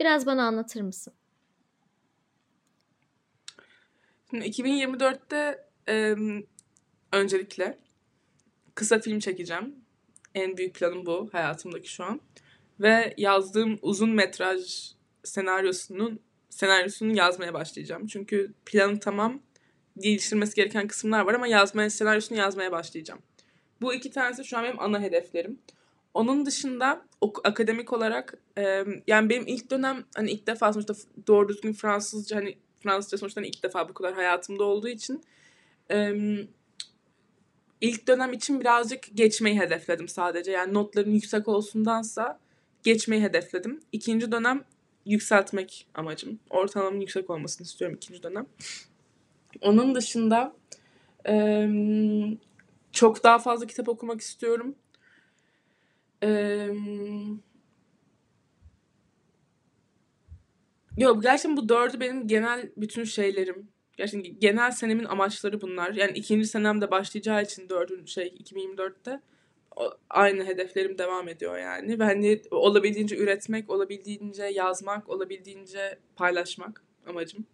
[0.00, 1.12] Biraz bana anlatır mısın?
[4.30, 6.14] Şimdi 2024'te e,
[7.12, 7.78] öncelikle
[8.74, 9.74] kısa film çekeceğim.
[10.34, 12.20] En büyük planım bu hayatımdaki şu an.
[12.80, 14.90] Ve yazdığım uzun metraj
[15.24, 18.06] senaryosunun senaryosunu yazmaya başlayacağım.
[18.06, 19.42] Çünkü planı tamam.
[19.98, 23.20] Geliştirmesi gereken kısımlar var ama yazmaya senaryosunu yazmaya başlayacağım.
[23.80, 25.58] Bu iki tanesi şu an benim ana hedeflerim.
[26.14, 27.06] Onun dışında
[27.44, 30.94] akademik olarak e, yani benim ilk dönem hani ilk defa sonuçta
[31.26, 35.24] doğru düzgün Fransızca hani Fransızca sonuçta hani ilk defa bu kadar hayatımda olduğu için
[35.90, 36.14] e,
[37.80, 40.50] ilk dönem için birazcık geçmeyi hedefledim sadece.
[40.50, 42.38] Yani notların yüksek olsundansa
[42.82, 43.80] geçmeyi hedefledim.
[43.92, 44.64] İkinci dönem
[45.06, 46.38] yükseltmek amacım.
[46.50, 48.46] Ortalamanın yüksek olmasını istiyorum ikinci dönem.
[49.60, 50.56] Onun dışında
[52.92, 54.74] çok daha fazla kitap okumak istiyorum.
[56.22, 56.68] E,
[60.96, 63.68] Yok gerçekten bu dördü benim genel bütün şeylerim.
[63.96, 65.94] Gerçekten genel senemin amaçları bunlar.
[65.94, 69.20] Yani ikinci senemde başlayacağı için dördüncü şey 2024'te
[69.76, 71.98] o- aynı hedeflerim devam ediyor yani.
[71.98, 77.46] Ve hani olabildiğince üretmek, olabildiğince yazmak, olabildiğince paylaşmak amacım.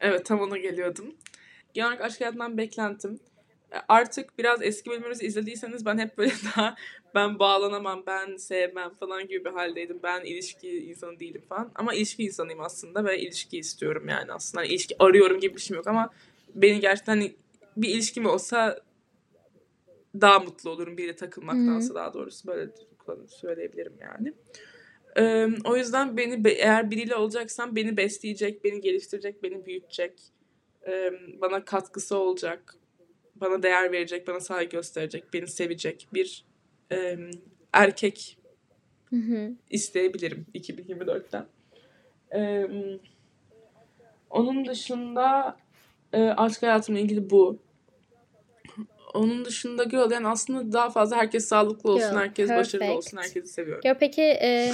[0.00, 1.16] Evet tam ona geliyordum.
[1.74, 3.20] Genel olarak aşk hayatından beklentim.
[3.72, 6.76] E, Artık biraz eski bölümlerimizi izlediyseniz ben hep böyle daha
[7.14, 10.00] ben bağlanamam, ben sevmem falan gibi bir haldeydim.
[10.02, 11.72] Ben ilişki insanı değilim falan.
[11.74, 14.60] Ama ilişki insanıyım aslında ve ilişki istiyorum yani aslında.
[14.60, 16.10] Hani ilişki arıyorum gibi bir şeyim yok ama
[16.54, 17.34] beni gerçekten hani
[17.76, 18.80] bir ilişkim olsa
[20.20, 22.70] daha mutlu olurum biriyle takılmaktansa daha doğrusu böyle
[23.28, 24.32] söyleyebilirim yani.
[25.16, 30.12] Ee, o yüzden beni be- eğer biriyle olacaksam beni besleyecek, beni geliştirecek, beni büyütecek,
[30.86, 32.74] e, bana katkısı olacak,
[33.34, 36.44] bana değer verecek, bana saygı gösterecek, beni sevecek bir
[36.92, 37.18] e,
[37.72, 38.38] erkek
[39.10, 39.52] Hı hı.
[39.70, 41.46] isteyebilirim 2024'ten.
[42.34, 42.68] Ee,
[44.30, 45.56] onun dışında
[46.12, 47.58] e, aşk hayatımla ilgili bu.
[49.14, 53.06] Onun dışında girl yani aslında daha fazla herkes sağlıklı olsun, Girl, herkes başarılı perfect.
[53.06, 53.82] olsun, herkesi seviyorum.
[53.84, 54.72] Ya peki e,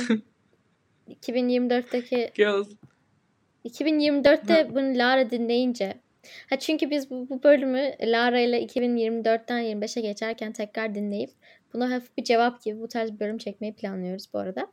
[1.11, 2.65] 2024'teki Girl,
[3.65, 5.95] 2024'te bunu Lara dinleyince
[6.51, 11.31] ha çünkü biz bu, bu bölümü Lara ile 2024'ten 25'e geçerken tekrar dinleyip
[11.75, 14.73] buna hafif bir cevap gibi bu tarz bir bölüm çekmeyi planlıyoruz bu arada.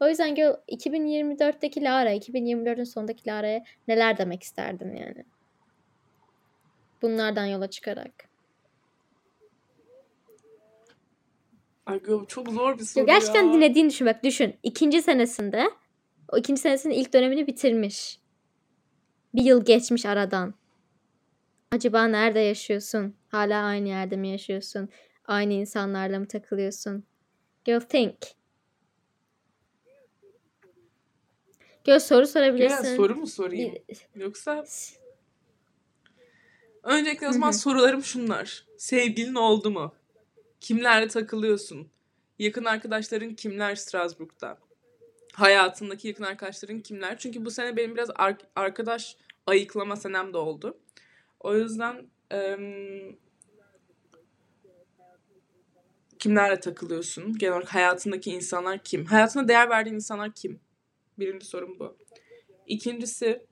[0.00, 5.24] O yüzden girl, 2024'teki Lara, 2024'ün sonundaki Lara'ya neler demek isterdin yani?
[7.02, 8.30] Bunlardan yola çıkarak.
[11.86, 13.52] ay girl, çok zor bir soru Ya gerçekten ya.
[13.52, 14.56] dinlediğini düşün bak düşün.
[14.62, 15.70] İkinci senesinde
[16.32, 18.20] o ikinci senesinin ilk dönemini bitirmiş.
[19.34, 20.54] Bir yıl geçmiş aradan.
[21.72, 23.14] Acaba nerede yaşıyorsun?
[23.28, 24.88] Hala aynı yerde mi yaşıyorsun?
[25.24, 27.04] Aynı insanlarla mı takılıyorsun?
[27.64, 28.16] Girl think.
[31.84, 32.96] Girl soru Girl, sorabilirsin.
[32.96, 33.74] soru mu sorayım?
[34.14, 34.64] Yoksa
[36.82, 38.66] öncelikle o zaman sorularım şunlar.
[38.78, 39.94] Sevgilin oldu mu?
[40.60, 41.88] Kimlerle takılıyorsun?
[42.38, 44.58] Yakın arkadaşların kimler Strasbourg'da?
[45.32, 47.18] Hayatındaki yakın arkadaşların kimler?
[47.18, 50.78] Çünkü bu sene benim biraz ar- arkadaş ayıklama senem de oldu.
[51.40, 53.16] O yüzden em,
[56.20, 57.38] kimlerle takılıyorsun?
[57.38, 59.04] Genel olarak hayatındaki insanlar kim?
[59.04, 60.60] Hayatına değer verdiğin insanlar kim?
[61.18, 61.96] Birinci sorum bu.
[62.66, 63.46] İkincisi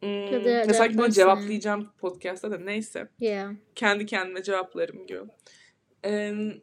[0.00, 1.10] hmm, ya bunu cevaplarsın ya.
[1.10, 3.08] cevaplayacağım podcast'ta da neyse.
[3.20, 3.52] Yeah.
[3.74, 5.28] Kendi kendime cevaplarım diyor.
[6.04, 6.60] Em,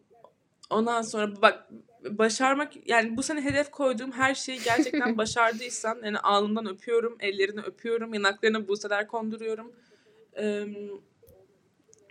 [0.69, 1.69] ondan sonra bak
[2.10, 8.13] başarmak yani bu sene hedef koyduğum her şeyi gerçekten başardıysan yani alnından öpüyorum, ellerini öpüyorum,
[8.13, 9.73] yanaklarına buseler konduruyorum.
[10.33, 10.75] Em,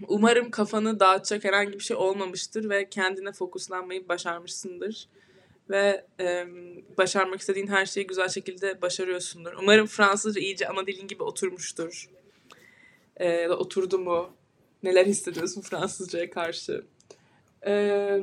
[0.08, 5.08] umarım kafanı dağıtacak herhangi bir şey olmamıştır ve kendine fokuslanmayı başarmışsındır.
[5.70, 6.48] Ve em,
[6.98, 9.52] başarmak istediğin her şeyi güzel şekilde başarıyorsundur.
[9.62, 12.10] Umarım Fransızca iyice ana dilin gibi oturmuştur.
[13.20, 14.36] Ya da oturdu mu?
[14.82, 16.84] Neler hissediyorsun Fransızcaya karşı?
[17.66, 18.20] Ee,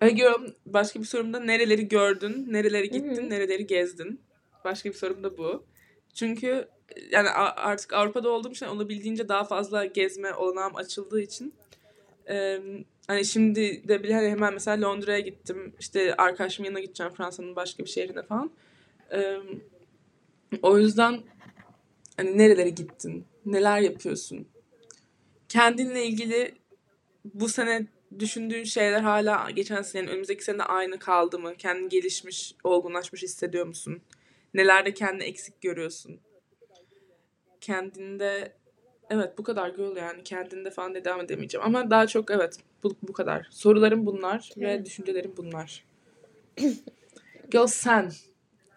[0.00, 0.54] Ögüyorum.
[0.66, 4.20] Başka bir sorum da nereleri gördün, nereleri gittin, nereleri gezdin?
[4.64, 5.64] Başka bir sorum da bu.
[6.14, 6.68] Çünkü
[7.10, 11.54] yani artık Avrupa'da olduğum için olabildiğince daha fazla gezme olanağım açıldığı için
[12.28, 12.60] e,
[13.06, 15.74] hani şimdi de bile hani hemen mesela Londra'ya gittim.
[15.80, 18.50] İşte arkadaşımın yanına gideceğim Fransa'nın başka bir şehrine falan.
[19.12, 19.36] E,
[20.62, 21.20] o yüzden
[22.16, 23.24] hani nerelere gittin?
[23.46, 24.48] Neler yapıyorsun?
[25.48, 26.54] Kendinle ilgili
[27.24, 27.86] bu sene
[28.18, 31.56] düşündüğün şeyler hala geçen senenin önümüzdeki sene aynı kaldı mı?
[31.56, 34.02] Kendini gelişmiş, olgunlaşmış hissediyor musun?
[34.54, 36.20] Nelerde kendini eksik görüyorsun?
[37.62, 38.52] Kendinde
[39.10, 41.66] evet bu kadar girl yani kendinde falan da devam edemeyeceğim.
[41.66, 43.46] Ama daha çok evet bu, bu kadar.
[43.50, 44.86] Sorularım bunlar ve Evet.
[44.86, 45.84] düşüncelerim bunlar.
[47.50, 48.10] Girl sen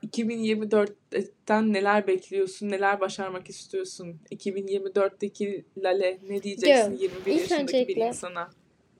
[0.04, 2.70] 2024'ten neler bekliyorsun?
[2.70, 4.20] Neler başarmak istiyorsun?
[4.32, 8.50] 2024'teki Lale ne diyeceksin Girl, 21 ilk yaşındaki bir insana?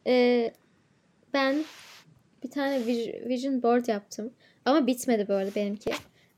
[0.08, 0.54] Ee,
[1.34, 1.64] ben
[2.44, 4.34] bir tane vis- vision board yaptım.
[4.66, 5.92] Ama bitmedi arada benimki.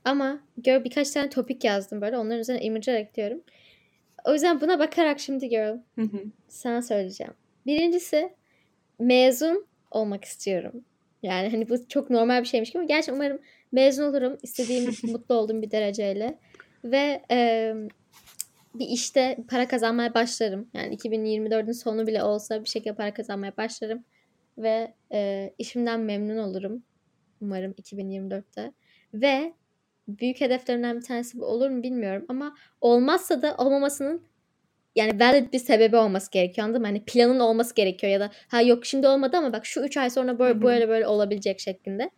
[0.08, 2.18] Ama gör birkaç tane topik yazdım böyle.
[2.18, 3.42] Onların üzerine image'ler ekliyorum.
[4.26, 6.24] O yüzden buna bakarak şimdi girl Hı hı.
[6.48, 7.34] sana söyleyeceğim.
[7.66, 8.34] Birincisi
[9.00, 10.84] mezun olmak istiyorum.
[11.24, 13.40] Yani hani bu çok normal bir şeymiş gibi gerçekten umarım
[13.72, 14.38] mezun olurum.
[14.44, 16.38] istediğim mutlu olduğum bir dereceyle.
[16.84, 17.74] Ve e,
[18.76, 20.70] bir işte para kazanmaya başlarım.
[20.74, 24.04] Yani 2024'ün sonu bile olsa bir şekilde para kazanmaya başlarım.
[24.58, 26.84] Ve e, işimden memnun olurum.
[27.42, 28.72] Umarım 2024'te.
[29.14, 29.54] Ve
[30.08, 32.26] büyük hedeflerimden bir tanesi olur mu bilmiyorum.
[32.30, 34.22] Ama olmazsa da olmamasının
[34.96, 36.88] yani valid bir sebebi olması gerekiyor anladın mı?
[36.88, 40.10] Hani planın olması gerekiyor ya da ha yok şimdi olmadı ama bak şu 3 ay
[40.10, 42.10] sonra böyle böyle böyle olabilecek şeklinde.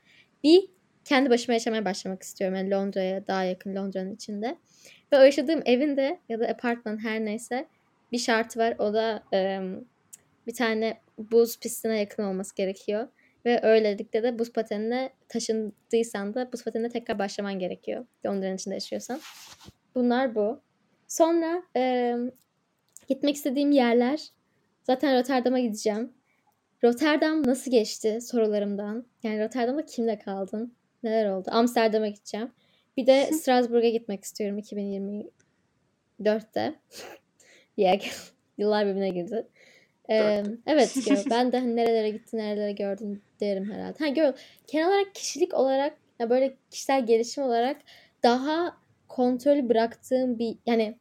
[0.43, 0.61] Bir
[1.05, 2.57] kendi başıma yaşamaya başlamak istiyorum.
[2.57, 4.57] Yani Londra'ya daha yakın Londra'nın içinde.
[5.13, 7.67] Ve o yaşadığım evin de ya da apartman her neyse
[8.11, 8.75] bir şartı var.
[8.79, 9.85] O da em,
[10.47, 13.07] bir tane buz pistine yakın olması gerekiyor.
[13.49, 18.05] Ve öylelikle de buz patenine taşındıysan da buz patenine tekrar başlaman gerekiyor.
[18.25, 19.19] Londra'nın içinde yaşıyorsan.
[19.95, 20.61] Bunlar bu.
[21.07, 22.31] Sonra em,
[23.07, 24.27] gitmek istediğim yerler.
[24.83, 26.13] Zaten Rotterdam'a gideceğim.
[26.83, 29.05] Rotterdam nasıl geçti sorularımdan.
[29.23, 30.73] Yani Rotterdam'da kimle kaldın?
[31.03, 31.49] Neler oldu?
[31.51, 32.51] Amsterdam'a gideceğim.
[32.97, 36.75] Bir de Strasbourg'a gitmek istiyorum 2024'te.
[37.77, 37.99] yeah,
[38.57, 39.47] yıllar birbirine girdi.
[40.09, 40.95] Ee, evet
[41.29, 43.99] ben de hani nerelere gittin, nerelere gördün derim herhalde.
[43.99, 44.33] Ha girl,
[44.67, 47.77] genel olarak kişilik olarak ya böyle kişisel gelişim olarak
[48.23, 50.97] daha kontrolü bıraktığım bir yani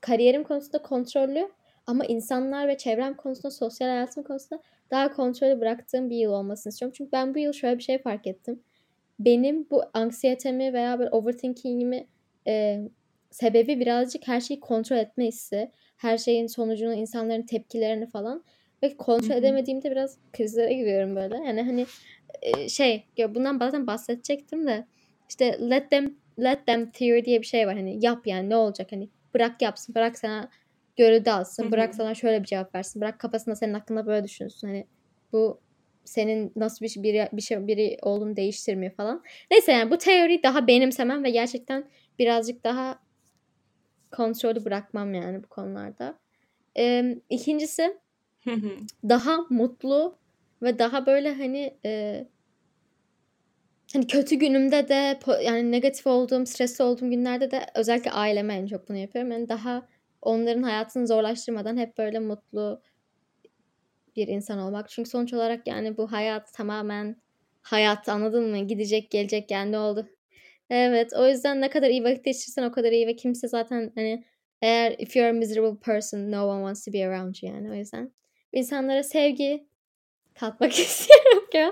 [0.00, 1.50] kariyerim konusunda kontrollü
[1.86, 6.94] ama insanlar ve çevrem konusunda, sosyal hayatım konusunda daha kontrolü bıraktığım bir yıl olmasını istiyorum.
[6.98, 8.62] Çünkü ben bu yıl şöyle bir şey fark ettim.
[9.18, 12.06] Benim bu anksiyetemi veya böyle overthinking'imi
[12.46, 12.80] e,
[13.30, 15.70] sebebi birazcık her şeyi kontrol etme hissi.
[15.96, 18.44] Her şeyin sonucunu, insanların tepkilerini falan.
[18.82, 21.36] Ve kontrol edemediğimde biraz krizlere giriyorum böyle.
[21.36, 21.86] Yani hani
[22.42, 24.86] e, şey ya bundan bazen bahsedecektim de
[25.28, 28.92] işte let them let them theory diye bir şey var hani yap yani ne olacak
[28.92, 30.50] hani bırak yapsın bırak sana
[30.96, 34.68] göre alsın Hı bırak sana şöyle bir cevap versin bırak kafasında senin hakkında böyle düşünsün
[34.68, 34.86] hani
[35.32, 35.60] bu
[36.04, 39.22] senin nasıl bir şey, biri, bir şey biri olduğunu değiştirmiyor falan.
[39.50, 42.98] Neyse yani bu teori daha benimsemem ve gerçekten birazcık daha
[44.12, 46.18] kontrolü bırakmam yani bu konularda.
[46.78, 47.98] Ee, ikincisi
[49.08, 50.18] Daha mutlu
[50.62, 52.24] ve daha böyle hani e,
[53.92, 58.88] hani kötü günümde de yani negatif olduğum, stresli olduğum günlerde de özellikle aileme en çok
[58.88, 59.30] bunu yapıyorum.
[59.30, 59.88] Yani daha
[60.22, 62.82] onların hayatını zorlaştırmadan hep böyle mutlu
[64.16, 64.88] bir insan olmak.
[64.88, 67.16] Çünkü sonuç olarak yani bu hayat tamamen
[67.62, 68.58] hayat anladın mı?
[68.58, 70.08] Gidecek gelecek yani ne oldu?
[70.70, 74.24] Evet o yüzden ne kadar iyi vakit geçirirsen o kadar iyi ve kimse zaten hani
[74.62, 77.74] eğer if you're a miserable person no one wants to be around you yani o
[77.74, 78.12] yüzden
[78.54, 79.66] insanlara sevgi
[80.34, 81.70] katmak istiyorum girl.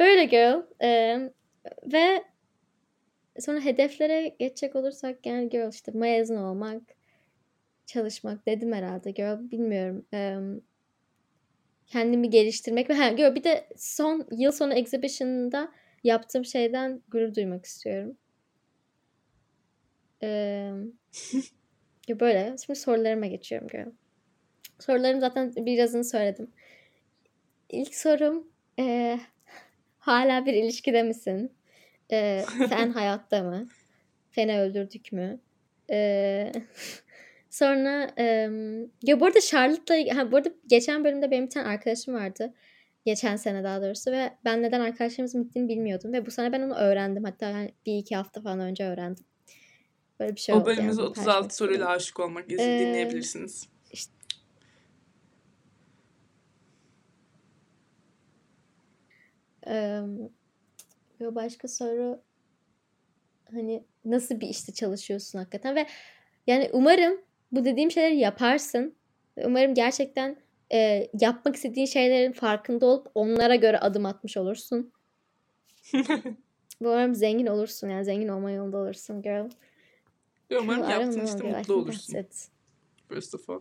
[0.00, 0.62] Böyle girl.
[0.82, 1.30] Ee,
[1.92, 2.24] ve
[3.38, 6.82] sonra hedeflere geçecek olursak yani girl işte mezun olmak,
[7.86, 10.06] çalışmak dedim herhalde girl bilmiyorum.
[10.12, 10.62] Um,
[11.86, 15.72] kendimi geliştirmek ve ha, girl bir de son yıl sonu exhibition'da
[16.04, 18.16] yaptığım şeyden gurur duymak istiyorum.
[20.22, 20.72] Ee,
[22.20, 22.56] böyle.
[22.66, 24.03] Şimdi sorularıma geçiyorum girl.
[24.78, 26.50] Sorularım zaten birazını söyledim.
[27.70, 28.46] İlk sorum
[28.78, 29.18] e,
[29.98, 31.52] hala bir ilişkide misin?
[32.12, 33.68] E, sen hayatta mı?
[34.34, 35.40] Seni öldürdük mü?
[35.90, 36.52] E,
[37.50, 38.24] sonra e,
[39.02, 42.54] ya bu arada Charlotte'la ha, bu arada geçen bölümde benim bir tane arkadaşım vardı.
[43.06, 46.74] Geçen sene daha doğrusu ve ben neden arkadaşlarımızın bittiğini bilmiyordum ve bu sene ben onu
[46.74, 47.24] öğrendim.
[47.24, 49.24] Hatta yani bir iki hafta falan önce öğrendim.
[50.20, 50.64] Böyle bir şey o oldu.
[50.64, 53.68] O bölümümüzde yani, 36 soruyla aşık olmak ee, dinleyebilirsiniz.
[61.20, 62.20] Ve başka soru
[63.52, 65.86] hani nasıl bir işte çalışıyorsun hakikaten ve
[66.46, 67.20] yani umarım
[67.52, 68.94] bu dediğim şeyleri yaparsın.
[69.36, 70.36] Umarım gerçekten
[70.72, 74.92] e, yapmak istediğin şeylerin farkında olup onlara göre adım atmış olursun.
[76.80, 79.50] umarım zengin olursun yani zengin olma yolunda olursun girl.
[80.50, 82.26] Ve umarım yaptığın işte mutlu olursun.
[83.08, 83.60] First of all.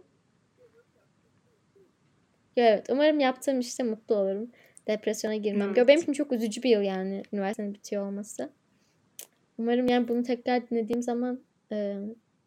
[2.58, 4.52] Evet umarım yaptığım işte mutlu olurum
[4.88, 5.74] depresyona girmem.
[5.78, 5.88] Evet.
[5.88, 8.50] Benim için çok üzücü bir yıl yani üniversitenin bitiyor olması.
[9.58, 11.40] Umarım yani bunu tekrar dinlediğim zaman
[11.72, 11.98] e,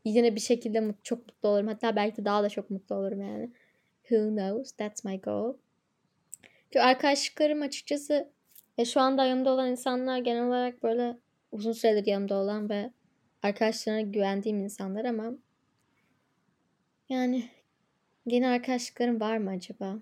[0.04, 1.66] yine bir şekilde mut, çok mutlu olurum.
[1.66, 3.50] Hatta belki de daha da çok mutlu olurum yani.
[4.02, 4.72] Who knows?
[4.72, 5.54] That's my goal.
[6.64, 8.28] Çünkü arkadaşlıklarım açıkçası
[8.78, 11.16] ya şu anda yanımda olan insanlar genel olarak böyle
[11.52, 12.90] uzun süredir yanımda olan ve
[13.42, 15.32] arkadaşlarına güvendiğim insanlar ama
[17.08, 17.44] yani
[18.26, 19.98] yeni arkadaşlıklarım var mı acaba?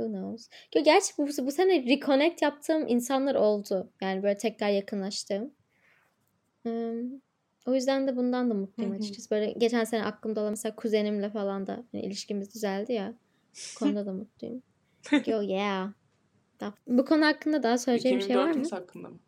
[0.00, 0.48] Who knows?
[0.74, 3.90] Yo, gerçi bu, bu sene reconnect yaptığım insanlar oldu.
[4.00, 5.54] Yani böyle tekrar yakınlaştığım.
[6.64, 7.22] Um,
[7.66, 9.30] o yüzden de bundan da mutluyum açıkçası.
[9.30, 13.14] Böyle geçen sene aklımda olan mesela kuzenimle falan da yani ilişkimiz düzeldi ya.
[13.74, 14.62] Bu konuda da mutluyum.
[15.26, 15.90] Yo yeah.
[16.86, 18.68] Bu konu hakkında daha söyleyeceğim bir şey var mı?
[18.70, 19.18] hakkında mı?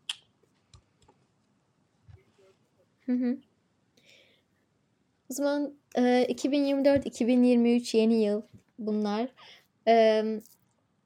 [3.06, 3.38] Hı hı.
[5.30, 8.42] O zaman e, 2024-2023 yeni yıl
[8.78, 9.28] bunlar.
[9.88, 10.24] E,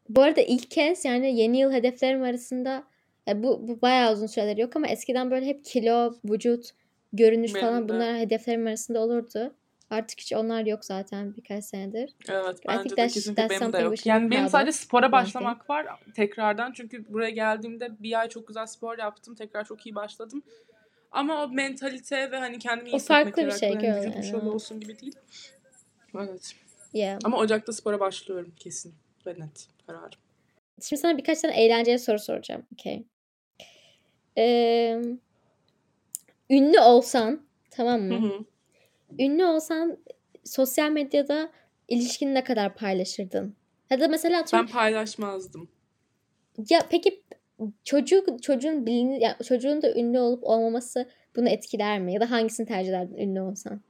[0.09, 2.85] bu arada ilk kez yani yeni yıl hedeflerim arasında
[3.27, 6.71] ya bu, bu bayağı uzun süreler yok ama eskiden böyle hep kilo, vücut,
[7.12, 7.92] görünüş Benim falan de.
[7.92, 9.55] bunlar hedeflerim arasında olurdu.
[9.90, 12.14] Artık hiç onlar yok zaten birkaç senedir.
[12.29, 14.07] Evet bence de kesinlikle benim de yok.
[14.07, 16.73] Yani benim sadece spora başlamak var tekrardan.
[16.73, 19.35] Çünkü buraya geldiğimde bir ay çok güzel spor yaptım.
[19.35, 20.42] Tekrar çok iyi başladım.
[21.12, 23.75] Ama o mentalite ve hani kendimi iyi o farklı bir şey.
[23.75, 24.25] Hani vücut yani.
[24.25, 25.14] şöyle olsun gibi değil.
[26.19, 26.55] Evet.
[26.92, 27.19] Yeah.
[27.25, 28.95] Ama Ocak'ta spora başlıyorum kesin
[29.27, 30.18] ve net kararım.
[30.83, 32.62] Şimdi sana birkaç tane eğlenceli soru soracağım.
[32.75, 33.05] Okay.
[34.38, 35.03] Ee,
[36.51, 38.14] ünlü olsan tamam mı?
[38.14, 38.44] Hı hı.
[39.18, 39.99] Ünlü olsan
[40.44, 41.51] sosyal medyada
[41.88, 43.57] ilişkini ne kadar paylaşırdın?
[43.90, 45.68] Ya da mesela ben paylaşmazdım.
[46.70, 47.22] Ya peki
[47.85, 52.14] çocuk çocuğun bilini ya çocuğun da ünlü olup olmaması bunu etkiler mi?
[52.14, 53.81] Ya da hangisini tercih ederdin ünlü olsan?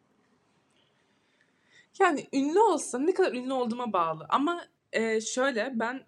[2.00, 4.26] Yani ünlü olsan ne kadar ünlü olduğuma bağlı.
[4.28, 6.07] Ama e, şöyle ben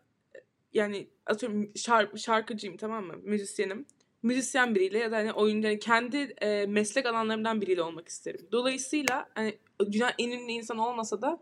[0.73, 3.15] yani atıyorum şark, şarkıcıyım tamam mı?
[3.23, 3.87] Müzisyenim.
[4.23, 8.49] Müzisyen biriyle ya da hani oyuncu yani kendi e, meslek alanlarımdan biriyle olmak isterim.
[8.53, 9.59] Dolayısıyla hani
[9.93, 11.41] dünya en ünlü insan olmasa da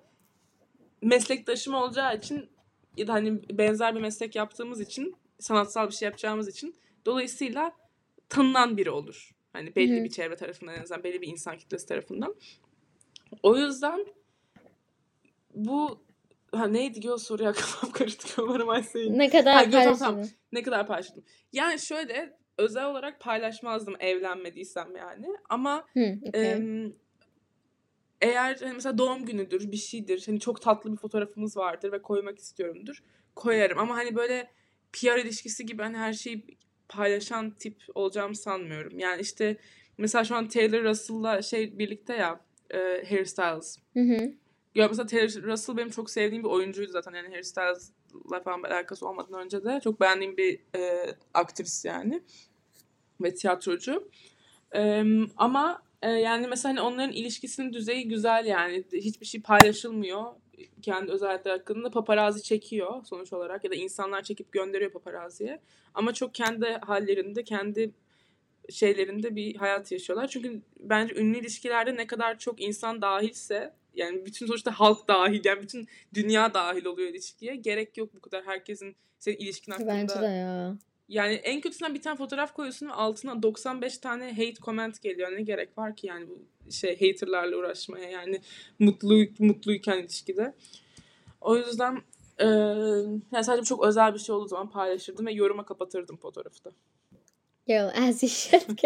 [1.03, 2.49] meslektaşım olacağı için
[2.97, 7.73] ya da hani benzer bir meslek yaptığımız için sanatsal bir şey yapacağımız için dolayısıyla
[8.29, 9.31] tanınan biri olur.
[9.53, 10.05] Hani belli Hı-hı.
[10.05, 12.35] bir çevre tarafından en azından belli bir insan kitlesi tarafından.
[13.43, 14.07] O yüzden
[15.55, 16.06] bu
[16.59, 19.19] ha neydi ki o soruya kafam karıştı umarım Ayşe'yin.
[19.19, 20.05] Ne kadar ha, paylaştın?
[20.05, 21.25] Tamam, Ne kadar paylaştım.
[21.53, 25.27] Yani şöyle özel olarak paylaşmazdım evlenmediysem yani.
[25.49, 26.53] Ama Hı, okay.
[26.53, 26.63] e,
[28.21, 30.23] eğer hani mesela doğum günüdür bir şeydir.
[30.27, 33.03] Hani çok tatlı bir fotoğrafımız vardır ve koymak istiyorumdur.
[33.37, 34.51] Koyarım ama hani böyle
[34.93, 36.47] PR ilişkisi gibi hani her şeyi
[36.89, 38.99] paylaşan tip olacağımı sanmıyorum.
[38.99, 39.57] Yani işte
[39.99, 42.41] mesela şu an Taylor Russell'la şey birlikte ya
[42.71, 43.79] e, Harry Styles.
[43.93, 44.33] Hı hı.
[44.77, 47.13] Ya mesela Taylor Russell benim çok sevdiğim bir oyuncuydu zaten.
[47.13, 49.81] Yani Harry Styles'la falan alakası olmadan önce de.
[49.85, 52.23] Çok beğendiğim bir e, aktris yani.
[53.21, 54.11] Ve tiyatrocu.
[54.75, 55.05] E,
[55.37, 58.85] ama e, yani mesela hani onların ilişkisinin düzeyi güzel yani.
[58.93, 60.25] Hiçbir şey paylaşılmıyor.
[60.83, 63.65] Kendi özellikleri hakkında paparazzi çekiyor sonuç olarak.
[63.65, 65.61] Ya da insanlar çekip gönderiyor paparaziye.
[65.95, 67.91] Ama çok kendi hallerinde, kendi
[68.71, 70.29] şeylerinde bir hayat yaşıyorlar.
[70.29, 75.63] Çünkü bence ünlü ilişkilerde ne kadar çok insan dahilse yani bütün sonuçta halk dahil yani
[75.63, 77.57] bütün dünya dahil oluyor ilişkiye.
[77.57, 79.89] Gerek yok bu kadar herkesin senin ilişkin hakkında.
[79.89, 80.77] Bence de ya.
[81.09, 85.33] yani en kötüsünden bir tane fotoğraf koyuyorsun ve altına 95 tane hate comment geliyor.
[85.37, 88.41] Ne gerek var ki yani bu şey haterlarla uğraşmaya yani
[88.79, 90.55] mutlu mutluyken ilişkide.
[91.41, 92.03] O yüzden
[92.39, 92.47] e,
[93.33, 96.73] yani sadece çok özel bir şey olduğu zaman paylaşırdım ve yoruma kapatırdım fotoğrafı da.
[97.67, 98.77] Girl as you should.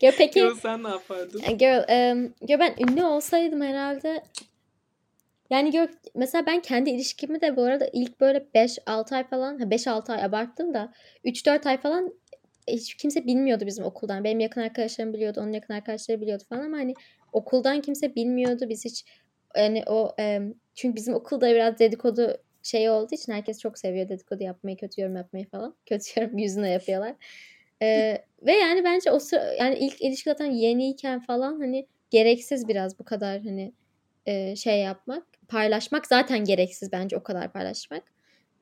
[0.00, 0.40] Girl, peki.
[0.40, 1.40] Girl sen ne yapardın?
[1.58, 4.22] Girl, um, girl ben ünlü olsaydım herhalde
[5.50, 10.12] yani gör, mesela ben kendi ilişkimi de bu arada ilk böyle 5-6 ay falan, 5-6
[10.12, 10.92] ay abarttım da
[11.24, 12.14] 3-4 ay falan
[12.68, 14.24] hiç kimse bilmiyordu bizim okuldan.
[14.24, 16.94] Benim yakın arkadaşlarım biliyordu, onun yakın arkadaşları biliyordu falan ama hani
[17.32, 18.68] okuldan kimse bilmiyordu.
[18.68, 19.04] Biz hiç
[19.56, 20.40] yani o e,
[20.74, 25.16] çünkü bizim okulda biraz dedikodu şey olduğu için herkes çok seviyor dedikodu yapmayı, kötü yorum
[25.16, 25.76] yapmayı falan.
[25.86, 27.14] Kötü yorum yüzüne yapıyorlar.
[27.82, 32.98] E, ve yani bence o sıra yani ilk ilişki zaten yeniyken falan hani gereksiz biraz
[32.98, 33.72] bu kadar hani
[34.26, 38.02] e, şey yapmak paylaşmak zaten gereksiz bence o kadar paylaşmak.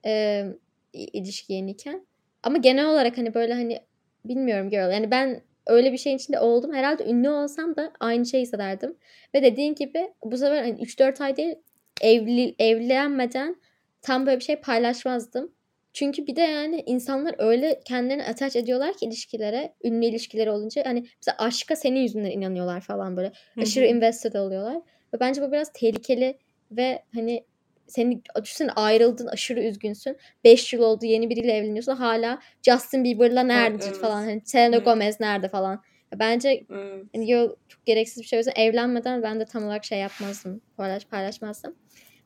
[0.06, 0.44] E,
[0.92, 2.06] ilişki yeniyken.
[2.42, 3.80] Ama genel olarak hani böyle hani
[4.24, 4.92] bilmiyorum girl.
[4.92, 6.74] Yani ben öyle bir şeyin içinde oldum.
[6.74, 8.96] Herhalde ünlü olsam da aynı şeyi hissederdim.
[9.34, 11.54] Ve dediğin gibi bu sefer hani 3-4 ay değil
[12.00, 13.56] evli, evlenmeden
[14.02, 15.52] tam böyle bir şey paylaşmazdım.
[15.92, 21.06] Çünkü bir de yani insanlar öyle kendilerini attach ediyorlar ki ilişkilere, ünlü ilişkileri olunca hani
[21.16, 23.32] mesela aşka senin yüzünden inanıyorlar falan böyle.
[23.60, 24.76] Aşırı invested oluyorlar.
[25.14, 26.38] Ve bence bu biraz tehlikeli
[26.70, 27.44] ve hani
[27.86, 30.16] seni düşünsene ayrıldın aşırı üzgünsün.
[30.44, 33.98] 5 yıl oldu yeni biriyle evleniyorsun hala Justin Bieber'la nerede evet.
[33.98, 34.84] falan hani Selena evet.
[34.84, 35.82] Gomez nerede falan.
[36.14, 37.04] Bence evet.
[37.14, 38.36] hani yo, çok gereksiz bir şey.
[38.36, 40.60] O yüzden evlenmeden ben de tam olarak şey yapmazdım.
[40.76, 41.74] Paylaş, paylaşmazdım.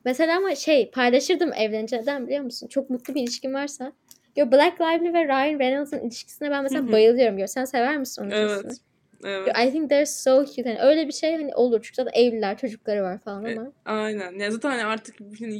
[0.05, 1.97] Mesela ama şey paylaşırdım evlenince.
[1.97, 2.67] Neden biliyor musun?
[2.67, 3.93] Çok mutlu bir ilişkin varsa.
[4.35, 7.37] Yo Black Lively ve Ryan Reynolds'ın ilişkisine ben mesela bayılıyorum.
[7.37, 8.51] Yo, sen sever misin onun evet.
[8.51, 8.92] ilişkisini?
[9.25, 9.57] Evet.
[9.57, 10.69] I think they're so cute.
[10.69, 11.79] Yani öyle bir şey hani olur.
[11.83, 13.67] Çünkü zaten evliler, çocukları var falan e, ama.
[13.67, 14.39] E, aynen.
[14.39, 15.59] Ya zaten hani artık hani,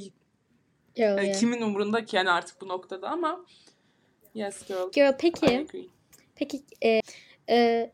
[0.95, 1.39] girl, yani yeah.
[1.39, 3.45] kimin umurunda ki yani artık bu noktada ama
[4.33, 4.91] yes girl.
[4.91, 5.67] Girl peki.
[6.35, 7.01] Peki e,
[7.49, 7.91] e,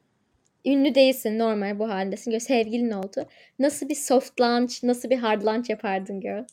[0.65, 2.31] ünlü değilsin normal bu haldesin.
[2.31, 3.25] Girl, sevgilin oldu.
[3.59, 6.43] Nasıl bir soft launch, nasıl bir hard launch yapardın girl?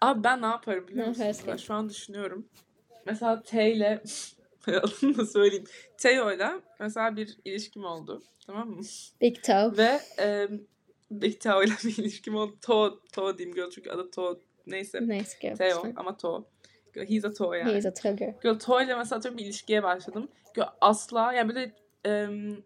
[0.00, 1.56] Abi ben ne yaparım biliyor musun?
[1.56, 2.48] Şu an düşünüyorum.
[3.06, 4.02] Mesela T ile
[4.66, 5.64] adını da söyleyeyim.
[5.98, 8.22] Teo'yla mesela bir ilişkim oldu.
[8.46, 8.82] Tamam mı?
[9.20, 9.76] Big Teo.
[9.76, 10.48] Ve e,
[11.10, 12.56] Big Teo'yla bir ilişkim oldu.
[12.62, 14.40] To, To diyeyim girl çünkü adı To.
[14.66, 15.00] Neyse.
[15.42, 15.56] Girl.
[15.56, 16.44] Teo ama To.
[16.94, 17.74] He's a To yani.
[17.74, 18.32] He's a To girl.
[18.42, 20.28] Girl To ile mesela bir ilişkiye başladım.
[20.54, 21.72] Girl asla yani böyle
[22.26, 22.64] um,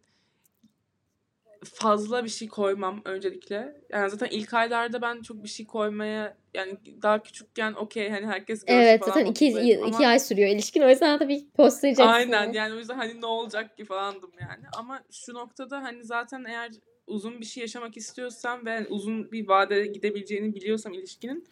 [1.65, 3.81] fazla bir şey koymam öncelikle.
[3.91, 8.65] Yani zaten ilk aylarda ben çok bir şey koymaya yani daha küçükken okey hani herkes
[8.65, 9.89] görsün Evet falan zaten iki, ama...
[9.89, 12.13] iki ay sürüyor ilişkin o yüzden tabii postlayacaksın.
[12.13, 14.65] Aynen yani o yüzden hani ne olacak ki falandım yani.
[14.77, 16.71] Ama şu noktada hani zaten eğer
[17.07, 21.47] uzun bir şey yaşamak istiyorsam ve uzun bir vadede gidebileceğini biliyorsam ilişkinin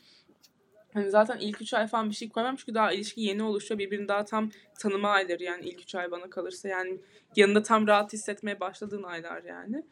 [0.94, 3.78] Hani zaten ilk üç ay falan bir şey koymam çünkü daha ilişki yeni oluşuyor.
[3.78, 6.68] Birbirini daha tam tanıma ayları yani ilk üç ay bana kalırsa.
[6.68, 6.98] Yani
[7.36, 9.84] yanında tam rahat hissetmeye başladığın aylar yani.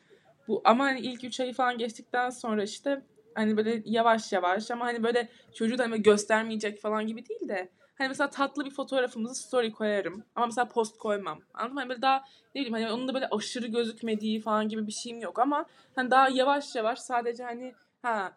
[0.48, 3.02] Bu ama hani ilk 3 ayı falan geçtikten sonra işte
[3.34, 7.68] hani böyle yavaş yavaş ama hani böyle çocuğu da hani göstermeyecek falan gibi değil de
[7.98, 11.40] hani mesela tatlı bir fotoğrafımızı story koyarım ama mesela post koymam.
[11.54, 11.80] Anladın mı?
[11.80, 12.24] Hani böyle daha
[12.54, 16.10] ne bileyim hani onun da böyle aşırı gözükmediği falan gibi bir şeyim yok ama hani
[16.10, 18.32] daha yavaş yavaş sadece hani ha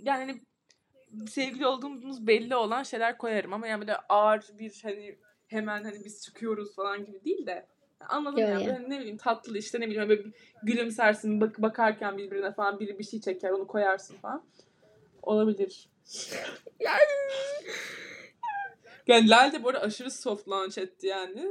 [0.00, 0.40] yani hani
[1.28, 6.22] sevgili olduğumuz belli olan şeyler koyarım ama yani böyle ağır bir hani hemen hani biz
[6.24, 7.66] çıkıyoruz falan gibi değil de
[8.08, 8.48] Anladın ya.
[8.48, 8.66] Yani.
[8.66, 10.22] Böyle ne bileyim tatlı işte ne bileyim böyle
[10.62, 14.44] gülümsersin bak bakarken birbirine falan biri bir şey çeker onu koyarsın falan.
[15.22, 15.88] Olabilir.
[16.80, 16.98] yani.
[19.06, 21.44] Yani Lal de bu arada aşırı soft launch etti yani.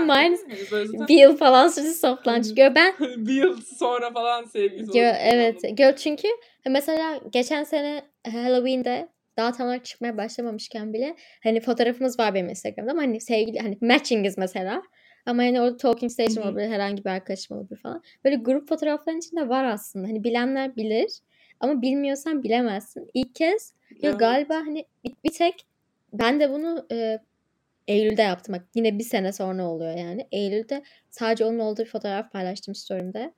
[0.00, 2.54] Mine yani bir yıl falan sürdü soft launch.
[2.56, 5.60] Gör ben bir yıl sonra falan sevgisi Gör, evet.
[5.72, 6.28] Gör çünkü
[6.66, 8.02] mesela geçen sene
[8.32, 13.58] Halloween'de daha tam olarak çıkmaya başlamamışken bile hani fotoğrafımız var benim Instagram'da ama hani sevgili
[13.58, 14.82] hani matchingiz mesela.
[15.26, 18.02] Ama yani orada talking station olabilir, herhangi bir arkadaşım olabilir falan.
[18.24, 20.08] Böyle grup fotoğrafların içinde var aslında.
[20.08, 21.10] Hani bilenler bilir
[21.60, 23.10] ama bilmiyorsan bilemezsin.
[23.14, 24.20] İlk kez ya evet.
[24.20, 25.66] galiba hani bir, bir tek
[26.12, 27.18] ben de bunu e,
[27.88, 28.54] Eylül'de yaptım.
[28.54, 30.26] Bak yine bir sene sonra oluyor yani.
[30.32, 33.32] Eylül'de sadece onun olduğu bir fotoğraf paylaştım story'imde.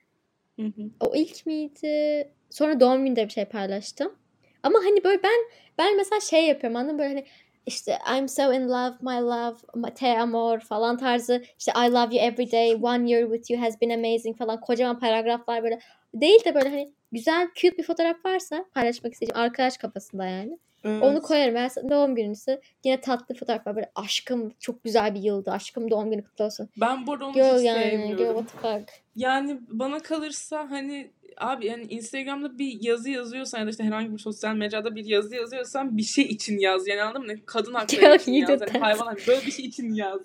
[0.60, 0.90] Hı hı.
[1.00, 2.28] O ilk miydi?
[2.50, 4.14] Sonra doğum gününde bir şey paylaştım.
[4.62, 5.40] Ama hani böyle ben
[5.78, 7.24] ben mesela şey yapıyorum anladın böyle hani
[7.66, 9.56] işte I'm so in love, my love,
[9.94, 11.42] te amor falan tarzı.
[11.58, 14.60] İşte I love you every day, one year with you has been amazing falan.
[14.60, 15.78] Kocaman paragraflar böyle.
[16.14, 19.40] Değil de böyle hani güzel cute bir fotoğraf varsa paylaşmak isteyeceğim.
[19.40, 20.58] Arkadaş kafasında yani.
[20.84, 21.02] Evet.
[21.02, 21.54] Onu koyarım.
[21.54, 23.76] Ben doğum gününüzü yine tatlı fotoğraf var.
[23.76, 25.50] Böyle aşkım çok güzel bir yıldı.
[25.50, 26.68] Aşkım doğum günü kutlu olsun.
[26.80, 28.16] Ben bu arada onu Girl hiç yani, sevmiyorum.
[28.16, 28.92] Girl, what the fuck.
[29.16, 34.18] Yani bana kalırsa hani abi yani Instagram'da bir yazı yazıyorsan ya da işte herhangi bir
[34.18, 36.88] sosyal mecrada bir yazı yazıyorsan bir şey için yaz.
[36.88, 37.32] Yani anladın mı?
[37.46, 38.60] Kadın hakları için yaz.
[38.60, 40.20] Yani hayvan hani böyle bir şey için yaz.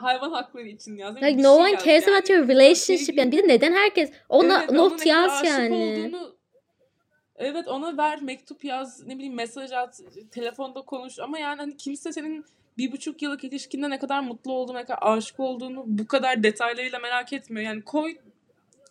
[0.00, 1.16] Hayvan hakları için yaz.
[1.16, 3.32] Like no one cares about your relationship yani.
[3.32, 5.74] Bir de neden herkes ona Evet, not yaz aşık yani.
[5.74, 6.35] olduğunu-
[7.38, 11.18] evet ona ver mektup yaz ne bileyim mesaj at telefonda konuş.
[11.18, 12.44] Ama yani hani kimse senin
[12.78, 16.98] bir buçuk yıllık ilişkinde ne kadar mutlu olduğunu ne kadar aşık olduğunu bu kadar detaylarıyla
[16.98, 17.66] merak etmiyor.
[17.66, 18.16] Yani koy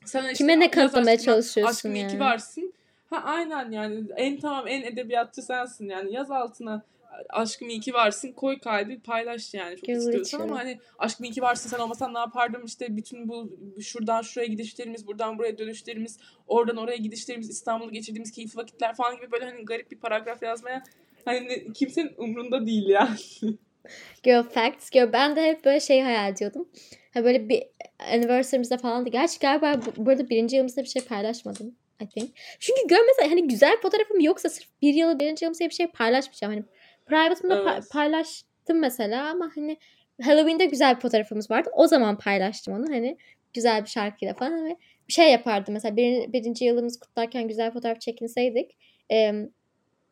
[0.06, 2.20] sen işte Kime ne aşkına, çalışıyorsun aşkım yani?
[2.20, 2.74] varsın
[3.10, 6.14] ha aynen yani en tamam en edebiyatçı sensin yani.
[6.14, 6.82] Yaz altına
[7.30, 10.50] aşkım iyi ki varsın koy kalbi paylaş yani çok Girl istiyorsan Richard.
[10.50, 14.48] ama hani aşkım iyi ki varsın sen olmasan ne yapardım işte bütün bu şuradan şuraya
[14.48, 19.66] gidişlerimiz buradan buraya dönüşlerimiz oradan oraya gidişlerimiz İstanbul'da geçirdiğimiz keyifli vakitler falan gibi böyle hani
[19.66, 20.84] garip bir paragraf yazmaya
[21.26, 23.18] hani kimsenin umrunda değil yani.
[24.24, 24.90] Girl facts.
[24.90, 26.70] Girl ben de hep böyle şey hayal ediyordum.
[27.14, 27.64] Ha böyle bir
[28.14, 29.10] anniversary'mizde falan da.
[29.10, 31.76] Gerçi galiba bu, burada birinci yılımızda bir şey paylaşmadım.
[32.02, 32.32] I think.
[32.60, 36.54] Çünkü gör mesela hani güzel fotoğrafım yoksa sırf bir yılı birinci yılımızda bir şey paylaşmayacağım.
[36.54, 36.66] Hani
[37.06, 37.84] private'ımda pa- Evet.
[37.92, 39.78] paylaştım mesela ama hani
[40.24, 41.70] Halloween'de güzel bir fotoğrafımız vardı.
[41.74, 43.18] O zaman paylaştım onu hani
[43.54, 44.76] güzel bir şarkıyla falan ve
[45.08, 48.78] bir şey yapardım mesela bir, birinci yılımızı kutlarken güzel fotoğraf çekinseydik
[49.10, 49.50] em,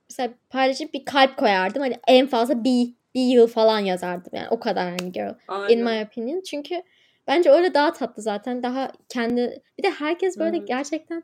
[0.09, 4.59] mesela paylaşıp bir kalp koyardım hani en fazla bir bir yıl falan yazardım yani o
[4.59, 5.77] kadar hani girl Aynen.
[5.77, 6.83] in my opinion çünkü
[7.27, 10.67] bence öyle daha tatlı zaten daha kendi bir de herkes böyle Evet.
[10.67, 11.23] gerçekten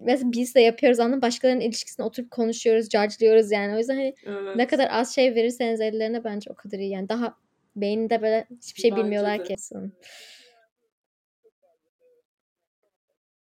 [0.00, 4.56] mesela biz de yapıyoruz anladın başkalarının ilişkisine oturup konuşuyoruz judge'lıyoruz yani o yüzden hani Evet.
[4.56, 6.90] ne kadar az şey verirseniz ellerine bence o kadar iyi.
[6.90, 7.36] Yani daha
[7.76, 9.42] beyninde böyle hiçbir şey Bence bilmiyorlar de.
[9.44, 9.56] ki.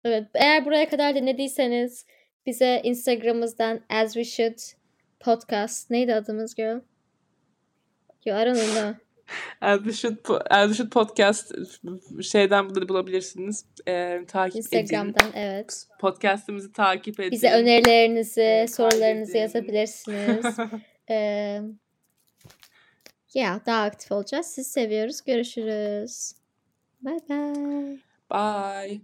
[0.06, 0.28] Evet.
[0.34, 2.06] Eğer buraya kadar dinlediyseniz
[2.46, 4.58] bize Instagram'ımızdan as we should
[5.20, 6.80] podcast neydi adımız girl?
[8.26, 9.03] Yo I don't know.
[9.62, 11.52] We Should Podcast
[12.22, 13.66] şeyden bunları bulabilirsiniz.
[13.88, 14.78] Ee, takip edin.
[14.80, 15.88] Instagram'dan evet.
[16.00, 17.32] Podcast'ımızı takip edin.
[17.32, 20.46] Bize önerilerinizi, sorularınızı yazabilirsiniz.
[21.10, 21.62] Ee,
[23.34, 24.46] yeah, daha aktif olacağız.
[24.46, 25.22] Sizi seviyoruz.
[25.26, 26.34] Görüşürüz.
[27.02, 28.00] Bye bye.
[28.32, 29.02] Bye.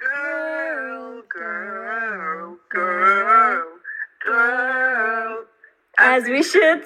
[0.00, 3.64] Girl, girl, girl,
[4.24, 5.46] girl.
[5.98, 6.84] As we should.